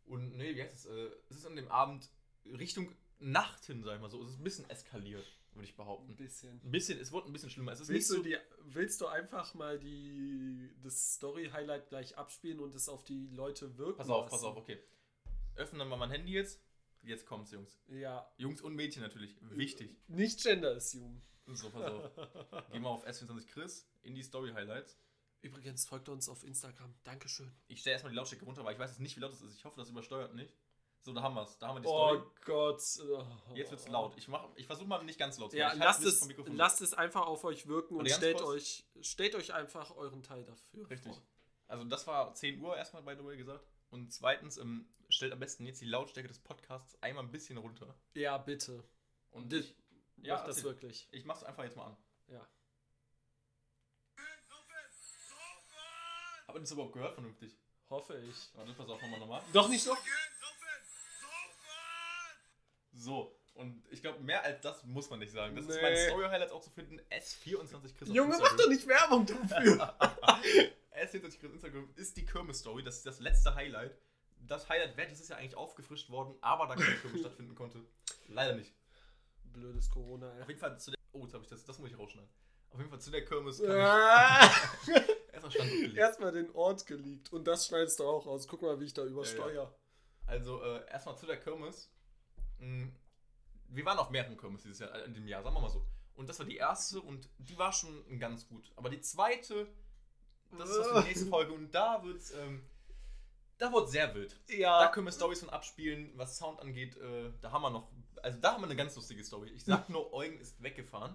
Und 0.06 0.36
nee, 0.36 0.54
wie 0.56 0.62
heißt 0.62 0.74
es? 0.74 0.86
Äh, 0.86 1.10
es 1.28 1.36
ist 1.36 1.46
an 1.46 1.54
dem 1.54 1.68
Abend 1.68 2.10
Richtung 2.46 2.90
Nacht 3.20 3.64
hin, 3.66 3.82
sag 3.82 3.94
ich 3.96 4.00
mal 4.00 4.10
so. 4.10 4.22
Es 4.22 4.30
ist 4.30 4.38
ein 4.40 4.44
bisschen 4.44 4.68
eskaliert, 4.70 5.26
würde 5.52 5.64
ich 5.64 5.72
Ein 5.72 5.76
behaupten. 5.76 6.16
bisschen. 6.16 6.60
Ein 6.64 6.70
bisschen, 6.70 6.98
es 6.98 7.12
wurde 7.12 7.26
ein 7.28 7.32
bisschen 7.32 7.50
schlimmer. 7.50 7.72
Es 7.72 7.80
ist 7.80 7.88
Willst 7.88 8.10
nicht 8.10 8.18
du, 8.18 8.22
so, 8.22 8.28
die, 8.28 8.74
willst 8.74 9.00
du 9.00 9.06
einfach 9.06 9.54
mal 9.54 9.78
die, 9.78 10.74
das 10.82 11.14
Story-Highlight 11.14 11.88
gleich 11.88 12.16
abspielen 12.18 12.60
und 12.60 12.74
es 12.74 12.88
auf 12.88 13.04
die 13.04 13.28
Leute 13.28 13.76
wirken 13.78 13.98
Pass 13.98 14.08
auf, 14.08 14.22
lassen? 14.24 14.30
pass 14.30 14.44
auf, 14.44 14.56
okay. 14.56 14.78
Öffnen 15.56 15.78
wir 15.80 15.84
mal 15.84 15.96
mein 15.96 16.10
Handy 16.10 16.32
jetzt. 16.32 16.60
Jetzt 17.02 17.26
kommt's, 17.26 17.50
Jungs. 17.50 17.78
Ja, 17.88 18.30
Jungs 18.36 18.60
und 18.60 18.74
Mädchen 18.74 19.02
natürlich. 19.02 19.36
Wichtig. 19.40 19.96
nicht 20.08 20.42
Gender 20.42 20.76
Assume. 20.76 21.20
So, 21.46 21.70
pass 21.70 21.82
auf. 21.90 22.10
Gehen 22.72 22.82
wir 22.82 22.88
auf 22.90 23.06
S24 23.06 23.46
Chris 23.48 23.88
in 24.02 24.14
die 24.14 24.22
Story 24.22 24.52
Highlights. 24.52 24.98
Übrigens 25.42 25.86
folgt 25.86 26.08
uns 26.10 26.28
auf 26.28 26.44
Instagram. 26.44 26.94
Dankeschön. 27.02 27.50
Ich 27.68 27.80
stelle 27.80 27.94
erstmal 27.94 28.12
die 28.12 28.16
Lautstärke 28.16 28.44
runter, 28.44 28.62
weil 28.64 28.74
ich 28.74 28.78
weiß 28.78 28.90
jetzt 28.90 29.00
nicht, 29.00 29.16
wie 29.16 29.20
laut 29.20 29.32
es 29.32 29.40
ist. 29.40 29.56
Ich 29.56 29.64
hoffe, 29.64 29.76
das 29.78 29.88
übersteuert 29.88 30.34
nicht. 30.34 30.54
So, 31.02 31.14
da 31.14 31.22
haben 31.22 31.34
wir's. 31.34 31.56
Da 31.58 31.68
haben 31.68 31.76
wir 31.76 31.80
die 31.80 31.86
Oh 31.88 32.08
Story. 32.08 32.22
Gott. 32.44 32.82
Oh. 33.50 33.54
Jetzt 33.54 33.70
wird's 33.70 33.88
laut. 33.88 34.14
Ich, 34.18 34.28
mach- 34.28 34.48
ich 34.56 34.66
versuche 34.66 34.86
mal 34.86 35.02
nicht 35.02 35.18
ganz 35.18 35.38
laut 35.38 35.50
zu 35.50 35.56
Ja, 35.56 35.68
machen. 35.68 35.78
Ich 35.78 35.86
halte 35.86 36.04
lasst 36.04 36.22
es, 36.22 36.46
lasst 36.48 36.80
es 36.82 36.94
einfach 36.94 37.26
auf 37.26 37.42
euch 37.44 37.66
wirken 37.66 37.96
und 37.96 38.04
ganz 38.04 38.16
stellt 38.18 38.36
kurz. 38.38 38.48
euch, 38.48 38.84
stellt 39.00 39.34
euch 39.34 39.52
einfach 39.54 39.96
euren 39.96 40.22
Teil 40.22 40.44
dafür 40.44 40.90
Richtig. 40.90 41.12
vor. 41.14 41.22
Also 41.68 41.84
das 41.84 42.06
war 42.06 42.34
10 42.34 42.60
Uhr 42.60 42.76
erstmal, 42.76 43.02
by 43.02 43.14
the 43.16 43.24
way, 43.24 43.36
gesagt. 43.36 43.64
Und 43.90 44.12
zweitens, 44.12 44.58
ähm, 44.58 44.88
stellt 45.08 45.32
am 45.32 45.38
besten 45.40 45.64
jetzt 45.66 45.80
die 45.80 45.86
Lautstärke 45.86 46.28
des 46.28 46.38
Podcasts 46.38 47.00
einmal 47.02 47.24
ein 47.24 47.30
bisschen 47.30 47.56
runter. 47.56 47.94
Ja, 48.14 48.36
bitte. 48.38 48.84
Und 49.30 49.52
ich, 49.52 49.74
ja, 50.18 50.34
Macht 50.34 50.48
das 50.48 50.56
erzähl. 50.58 50.70
wirklich. 50.70 51.08
ich 51.12 51.24
mach's 51.24 51.42
einfach 51.44 51.64
jetzt 51.64 51.76
mal 51.76 51.86
an. 51.86 51.96
Ja. 52.28 52.46
Habt 56.46 56.58
ihr 56.58 56.60
das 56.60 56.72
überhaupt 56.72 56.92
gehört 56.92 57.14
vernünftig? 57.14 57.56
Hoffe 57.88 58.18
ich. 58.18 58.50
Warte, 58.54 58.72
pass 58.74 58.88
auf, 58.88 59.00
nochmal 59.00 59.20
nochmal. 59.20 59.42
Doch 59.52 59.68
nicht 59.68 59.82
so. 59.82 59.96
So, 63.00 63.34
und 63.54 63.82
ich 63.90 64.02
glaube, 64.02 64.20
mehr 64.20 64.42
als 64.44 64.60
das 64.60 64.84
muss 64.84 65.08
man 65.10 65.18
nicht 65.20 65.32
sagen. 65.32 65.56
Das 65.56 65.64
ist 65.66 65.74
Nee. 65.76 65.82
mein 65.82 65.96
Story-Highlights 65.96 66.52
auch 66.52 66.60
zu 66.60 66.70
finden. 66.70 67.00
S24 67.10 67.94
Chris 67.96 68.08
auf 68.10 68.14
Junge, 68.14 68.36
mach 68.38 68.56
doch 68.56 68.68
nicht 68.68 68.86
Werbung 68.86 69.24
dafür. 69.26 69.94
S24 70.92 71.38
Chris 71.38 71.44
auf 71.46 71.54
Instagram 71.54 71.88
ist 71.96 72.16
die 72.16 72.24
Kirmes-Story. 72.26 72.82
Das 72.82 72.96
ist 72.98 73.06
das 73.06 73.20
letzte 73.20 73.54
Highlight. 73.54 73.96
Das 74.46 74.68
Highlight 74.68 74.96
wäre 74.96 75.08
dieses 75.08 75.28
Jahr 75.28 75.38
eigentlich 75.38 75.54
aufgefrischt 75.56 76.10
worden, 76.10 76.34
aber 76.40 76.66
da 76.66 76.74
keine 76.76 76.96
Kirmes 76.96 77.20
stattfinden 77.20 77.54
konnte. 77.54 77.80
Leider 78.28 78.54
nicht. 78.54 78.74
Blödes 79.44 79.90
Corona, 79.90 80.28
Auf 80.30 80.40
ey. 80.40 80.46
jeden 80.48 80.60
Fall 80.60 80.78
zu 80.78 80.90
der. 80.90 80.98
Oh, 81.12 81.22
jetzt 81.24 81.34
habe 81.34 81.42
ich 81.44 81.50
das. 81.50 81.64
Das 81.64 81.78
muss 81.78 81.90
ich 81.90 81.98
rausschneiden. 81.98 82.30
Auf 82.70 82.78
jeden 82.78 82.90
Fall 82.90 83.00
zu 83.00 83.10
der 83.10 83.24
Kirmes. 83.24 83.62
Ah. 83.64 84.48
ich 84.86 84.88
erstmal 85.32 85.50
Stand 85.52 85.70
gelegt. 85.70 85.96
Erstmal 85.96 86.32
den 86.32 86.50
Ort 86.54 86.86
geleakt. 86.86 87.32
Und 87.32 87.44
das 87.46 87.66
schneidest 87.66 87.98
du 87.98 88.04
auch 88.04 88.26
raus. 88.26 88.46
Guck 88.46 88.62
mal, 88.62 88.78
wie 88.78 88.84
ich 88.84 88.94
da 88.94 89.04
übersteuere. 89.04 89.74
Also, 90.26 90.62
äh, 90.62 90.88
erstmal 90.90 91.16
zu 91.18 91.26
der 91.26 91.38
Kirmes. 91.38 91.90
Mm, 92.60 92.88
Wir 93.68 93.84
waren 93.84 93.98
auf 93.98 94.10
mehreren 94.10 94.36
Kirmes 94.36 94.62
dieses 94.62 94.78
Jahr, 94.80 94.94
äh, 94.94 95.04
in 95.04 95.14
dem 95.14 95.26
Jahr, 95.28 95.42
sagen 95.42 95.54
wir 95.56 95.60
mal 95.60 95.68
so. 95.70 95.84
Und 96.14 96.28
das 96.28 96.38
war 96.38 96.46
die 96.46 96.56
erste 96.56 97.00
und 97.00 97.28
die 97.38 97.56
war 97.58 97.72
schon 97.72 98.18
ganz 98.18 98.46
gut. 98.48 98.70
Aber 98.76 98.90
die 98.90 99.00
zweite, 99.00 99.66
das 100.58 100.68
ist 100.70 100.78
was 100.78 100.88
für 100.88 101.02
die 101.02 101.08
nächste 101.08 101.26
Folge 101.30 101.52
und 101.52 101.70
da 101.72 102.02
wird's, 102.02 102.32
ähm, 102.32 102.62
da 103.58 103.72
wird's 103.72 103.92
sehr 103.92 104.14
wild. 104.14 104.38
Da 104.48 104.54
Ja. 104.54 104.88
können 104.88 105.06
wir 105.06 105.12
Stories 105.12 105.40
von 105.40 105.50
abspielen, 105.50 106.12
was 106.16 106.36
Sound 106.38 106.60
angeht. 106.60 106.96
Äh, 106.96 107.32
da 107.40 107.52
haben 107.52 107.62
wir 107.62 107.70
noch, 107.70 107.90
also 108.22 108.38
da 108.38 108.52
haben 108.54 108.62
wir 108.62 108.66
eine 108.66 108.76
ganz 108.76 108.94
lustige 108.96 109.22
Story. 109.24 109.50
Ich 109.50 109.64
sag 109.64 109.88
nur, 109.88 110.12
Eugen 110.12 110.38
ist 110.38 110.60
weggefahren. 110.62 111.14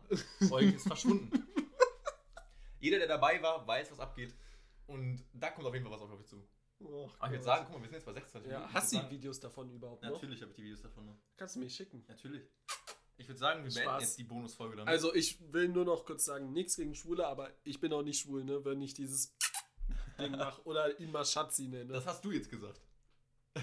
Eugen 0.52 0.74
ist 0.76 0.88
verschwunden. 0.88 1.46
Jeder, 2.80 2.98
der 3.00 3.08
dabei 3.08 3.42
war, 3.42 3.66
weiß, 3.68 3.92
was 3.92 4.00
abgeht. 4.00 4.34
Und 4.88 5.24
da 5.34 5.50
kommt 5.50 5.66
auf 5.68 5.74
jeden 5.74 5.86
Fall 5.88 5.94
was 5.96 6.02
auf 6.02 6.12
euch 6.20 6.26
zu. 6.28 6.42
Oh 6.80 7.10
ich 7.26 7.32
würde 7.32 7.44
sagen, 7.44 7.66
guck 7.66 7.76
mal, 7.76 7.82
wir 7.82 7.88
sind 7.90 7.96
jetzt 7.96 8.06
bei 8.06 8.14
26 8.14 8.52
Ja, 8.52 8.60
Minuten. 8.60 8.74
hast 8.74 8.94
du 8.94 8.98
die 9.00 9.10
Videos 9.10 9.40
davon 9.40 9.70
überhaupt 9.72 10.04
noch? 10.04 10.12
Natürlich 10.12 10.42
habe 10.42 10.52
ich 10.52 10.56
die 10.58 10.64
Videos 10.64 10.82
davon 10.82 11.06
noch. 11.06 11.18
Kannst 11.38 11.56
du 11.56 11.60
mir 11.60 11.70
schicken. 11.70 12.04
Natürlich. 12.08 12.44
Ich 13.18 13.28
würde 13.30 13.40
sagen, 13.40 13.64
wir 13.64 13.72
beenden 13.72 13.90
Spaß. 13.90 14.02
jetzt 14.04 14.18
die 14.20 14.24
Bonusfolge 14.26 14.76
damit. 14.76 14.90
Also 14.92 15.14
ich 15.16 15.40
will 15.54 15.70
nur 15.70 15.86
noch 15.86 16.06
kurz 16.06 16.26
sagen, 16.26 16.52
nichts 16.52 16.76
gegen 16.76 16.94
Schwule, 16.96 17.26
aber 17.28 17.50
ich 17.64 17.80
bin 17.80 17.94
auch 17.94 18.02
nicht 18.04 18.20
schwul, 18.20 18.44
ne, 18.44 18.66
wenn 18.66 18.82
ich 18.82 18.94
dieses 18.94 19.34
Ding 20.20 20.32
mache 20.32 20.62
oder 20.66 21.00
ihn 21.00 21.12
mal 21.12 21.24
Schatzi 21.26 21.68
nenne. 21.70 21.94
das 21.94 22.06
hast 22.06 22.26
du 22.26 22.32
jetzt 22.32 22.50
gesagt. 22.50 22.82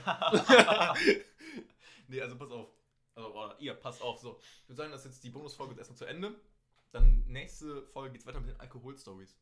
nee, 2.09 2.21
also 2.21 2.37
pass 2.39 2.51
auf. 2.51 2.69
Also, 3.15 3.35
oder 3.35 3.61
ihr, 3.61 3.75
passt 3.75 4.01
auf. 4.01 4.21
So, 4.21 4.39
ich 4.63 4.69
würde 4.71 4.77
sagen, 4.77 4.91
das 4.93 5.01
ist 5.05 5.13
jetzt 5.13 5.25
die 5.25 5.31
Bonusfolge 5.31 5.73
ist 5.73 5.79
erstmal 5.79 5.99
zu 5.99 6.05
Ende. 6.07 6.35
Dann 6.93 7.25
nächste 7.27 7.83
Folge 7.89 8.13
geht 8.13 8.23
es 8.23 8.27
weiter 8.27 8.41
mit 8.41 8.51
den 8.51 8.61
Alkohol-Stories. 8.61 9.37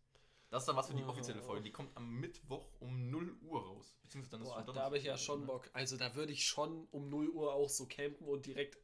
Das 0.51 0.63
ist 0.63 0.67
dann 0.67 0.77
was 0.77 0.89
für 0.89 0.95
die 0.95 1.05
Oh. 1.05 1.09
offizielle 1.09 1.41
Folge. 1.43 1.63
Die 1.63 1.71
kommt 1.73 1.97
am 1.97 2.11
Mittwoch 2.11 2.67
um 2.81 3.09
0 3.11 3.37
Uhr 3.43 3.65
raus. 3.65 3.97
Beziehungsweise 4.03 4.33
dann 4.33 4.43
ist 4.43 4.49
Boah, 4.49 4.65
schon 4.65 4.75
da 4.75 4.83
habe 4.83 4.99
ich 4.99 5.05
ja 5.05 5.17
schon? 5.17 5.47
Bock. 5.47 5.71
Also 5.73 5.97
da 5.97 6.15
würde 6.17 6.33
ich 6.33 6.47
schon 6.47 6.89
um 6.91 7.09
0 7.09 7.29
Uhr 7.31 7.55
auch 7.55 7.69
so 7.69 7.87
campen 7.87 8.27
und 8.27 8.45
direkt 8.47 8.79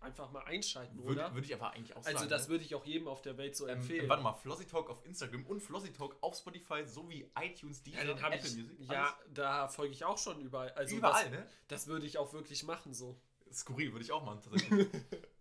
einfach 0.00 0.30
mal 0.30 0.42
einschalten, 0.42 0.98
oder? 0.98 1.08
Würde, 1.08 1.34
würde 1.34 1.46
ich 1.46 1.54
aber 1.54 1.70
eigentlich 1.70 1.96
auch 1.96 2.02
sagen. 2.02 2.16
also 2.16 2.28
das 2.28 2.44
ne? 2.44 2.48
würde 2.50 2.64
ich 2.64 2.74
auch 2.74 2.84
jedem 2.84 3.08
auf 3.08 3.22
der 3.22 3.38
Welt 3.38 3.56
so 3.56 3.66
ähm, 3.66 3.78
empfehlen. 3.78 4.08
Warte 4.08 4.22
mal, 4.22 4.34
Flossy 4.34 4.66
Talk 4.66 4.90
auf 4.90 5.04
Instagram 5.06 5.46
und 5.46 5.62
Flossy 5.62 5.92
Talk 5.92 6.16
auf 6.20 6.36
Spotify 6.36 6.84
sowie 6.84 7.30
iTunes, 7.40 7.82
Deezer, 7.82 8.04
ja, 8.04 8.14
den 8.14 8.18
Apple 8.22 8.36
ich. 8.48 8.56
Music. 8.56 8.90
Ja, 8.90 9.16
da 9.32 9.68
folge 9.68 9.94
ich 9.94 10.04
auch 10.04 10.18
schon 10.18 10.40
überall. 10.40 10.70
Also 10.72 10.96
überall, 10.96 11.22
das, 11.22 11.30
ne? 11.30 11.48
das 11.68 11.86
würde 11.86 12.06
ich 12.06 12.18
auch 12.18 12.32
wirklich 12.32 12.64
machen 12.64 12.92
so. 12.92 13.16
Skurril, 13.52 13.92
würde 13.92 14.04
ich 14.04 14.12
auch 14.12 14.24
machen, 14.24 14.40
tatsächlich. 14.42 14.88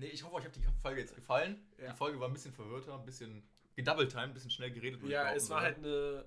nee, 0.00 0.08
ich 0.08 0.22
hoffe, 0.24 0.34
euch 0.34 0.44
hat 0.44 0.56
die 0.56 0.62
Folge 0.82 1.00
jetzt 1.00 1.14
gefallen. 1.14 1.62
Ja. 1.78 1.92
Die 1.92 1.96
Folge 1.96 2.18
war 2.18 2.28
ein 2.28 2.32
bisschen 2.32 2.52
verwirrter, 2.52 2.98
ein 2.98 3.04
bisschen 3.04 3.42
gedouble-time, 3.76 4.24
ein 4.24 4.34
bisschen 4.34 4.50
schnell 4.50 4.72
geredet. 4.72 5.02
Ja, 5.04 5.32
es 5.32 5.48
war 5.50 5.60
halt 5.60 5.78
eine. 5.78 6.24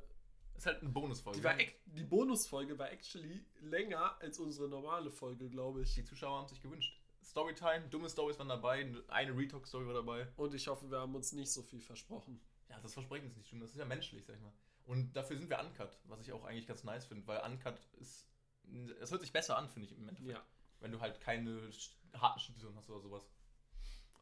ist 0.56 0.66
halt 0.66 0.82
eine 0.82 0.90
Bonusfolge. 0.90 1.40
Die, 1.40 1.44
war 1.44 1.56
die 1.86 2.04
Bonusfolge 2.04 2.78
war 2.78 2.92
actually 2.92 3.44
länger 3.62 4.16
als 4.22 4.40
unsere 4.40 4.70
normale 4.70 5.12
Folge, 5.12 5.50
glaube 5.50 5.82
ich. 5.82 5.94
Die 5.96 6.04
Zuschauer 6.04 6.40
haben 6.40 6.48
sich 6.48 6.62
gewünscht. 6.62 7.00
Storytime, 7.24 7.88
dumme 7.90 8.10
Stories 8.10 8.38
waren 8.38 8.50
dabei, 8.50 8.86
eine 9.08 9.36
Retalk-Story 9.36 9.88
war 9.88 9.94
dabei. 9.94 10.28
Und 10.36 10.54
ich 10.54 10.68
hoffe, 10.68 10.90
wir 10.92 11.00
haben 11.00 11.16
uns 11.16 11.32
nicht 11.32 11.52
so 11.52 11.64
viel 11.64 11.82
versprochen. 11.82 12.40
Ja, 12.70 12.80
das 12.82 12.94
Versprechen 12.94 13.28
ist 13.28 13.38
nicht 13.38 13.48
schlimm, 13.48 13.62
das 13.62 13.72
ist 13.72 13.78
ja 13.78 13.86
menschlich, 13.86 14.26
sag 14.26 14.36
ich 14.36 14.42
mal. 14.42 14.54
Und 14.86 15.14
dafür 15.16 15.38
sind 15.38 15.50
wir 15.50 15.60
uncut, 15.60 15.98
was 16.06 16.20
ich 16.22 16.32
auch 16.34 16.44
eigentlich 16.44 16.68
ganz 16.68 16.84
nice 16.84 17.06
finde, 17.06 17.26
weil 17.26 17.40
uncut 17.40 17.80
ist. 18.00 18.28
Es 19.00 19.12
hört 19.12 19.22
sich 19.22 19.32
besser 19.32 19.58
an, 19.58 19.70
finde 19.70 19.88
ich 19.88 19.98
im 19.98 20.08
Endeffekt. 20.08 20.30
Ja. 20.30 20.44
Wenn 20.80 20.92
du 20.92 21.00
halt 21.00 21.22
keine 21.22 21.70
harten 22.14 22.40
Schnittvisionen 22.40 22.78
hast 22.78 22.90
oder 22.90 23.00
sowas. 23.00 23.30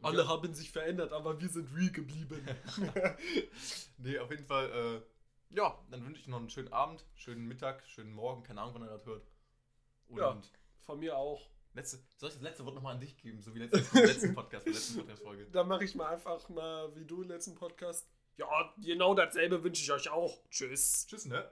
Alle 0.01 0.23
ja, 0.23 0.27
haben 0.27 0.53
sich 0.53 0.71
verändert, 0.71 1.13
aber 1.13 1.39
wir 1.39 1.49
sind 1.49 1.73
real 1.75 1.91
geblieben. 1.91 2.45
nee, 3.97 4.17
auf 4.19 4.31
jeden 4.31 4.45
Fall, 4.45 4.69
äh, 4.71 5.55
ja, 5.55 5.77
dann 5.89 6.05
wünsche 6.05 6.21
ich 6.21 6.27
noch 6.27 6.39
einen 6.39 6.49
schönen 6.49 6.71
Abend, 6.73 7.05
schönen 7.15 7.47
Mittag, 7.47 7.85
schönen 7.87 8.11
Morgen, 8.11 8.43
keine 8.43 8.61
Ahnung, 8.61 8.75
wann 8.75 8.83
ihr 8.83 8.89
das 8.89 9.05
hört. 9.05 9.27
Und 10.07 10.17
Ja. 10.19 10.41
Von 10.79 10.99
mir 10.99 11.17
auch. 11.17 11.49
letzte, 11.73 11.99
soll 12.17 12.29
ich 12.29 12.35
das 12.35 12.43
letzte 12.43 12.65
Wort 12.65 12.75
nochmal 12.75 12.95
an 12.95 12.99
dich 12.99 13.15
geben, 13.17 13.41
so 13.41 13.53
wie 13.53 13.59
letztes, 13.59 13.93
letzten 13.93 14.33
Podcast, 14.33 14.65
der 14.65 14.73
letzten 14.73 14.97
Podcast-Folge? 14.99 15.45
Dann 15.51 15.67
mache 15.67 15.83
ich 15.85 15.95
mal 15.95 16.07
einfach 16.07 16.49
mal 16.49 16.93
wie 16.95 17.05
du 17.05 17.21
im 17.21 17.29
letzten 17.29 17.55
Podcast. 17.55 18.09
Ja, 18.37 18.73
genau 18.77 19.13
dasselbe 19.13 19.63
wünsche 19.63 19.83
ich 19.83 19.91
euch 19.91 20.09
auch. 20.09 20.41
Tschüss. 20.49 21.05
Tschüss, 21.07 21.25
ne? 21.25 21.49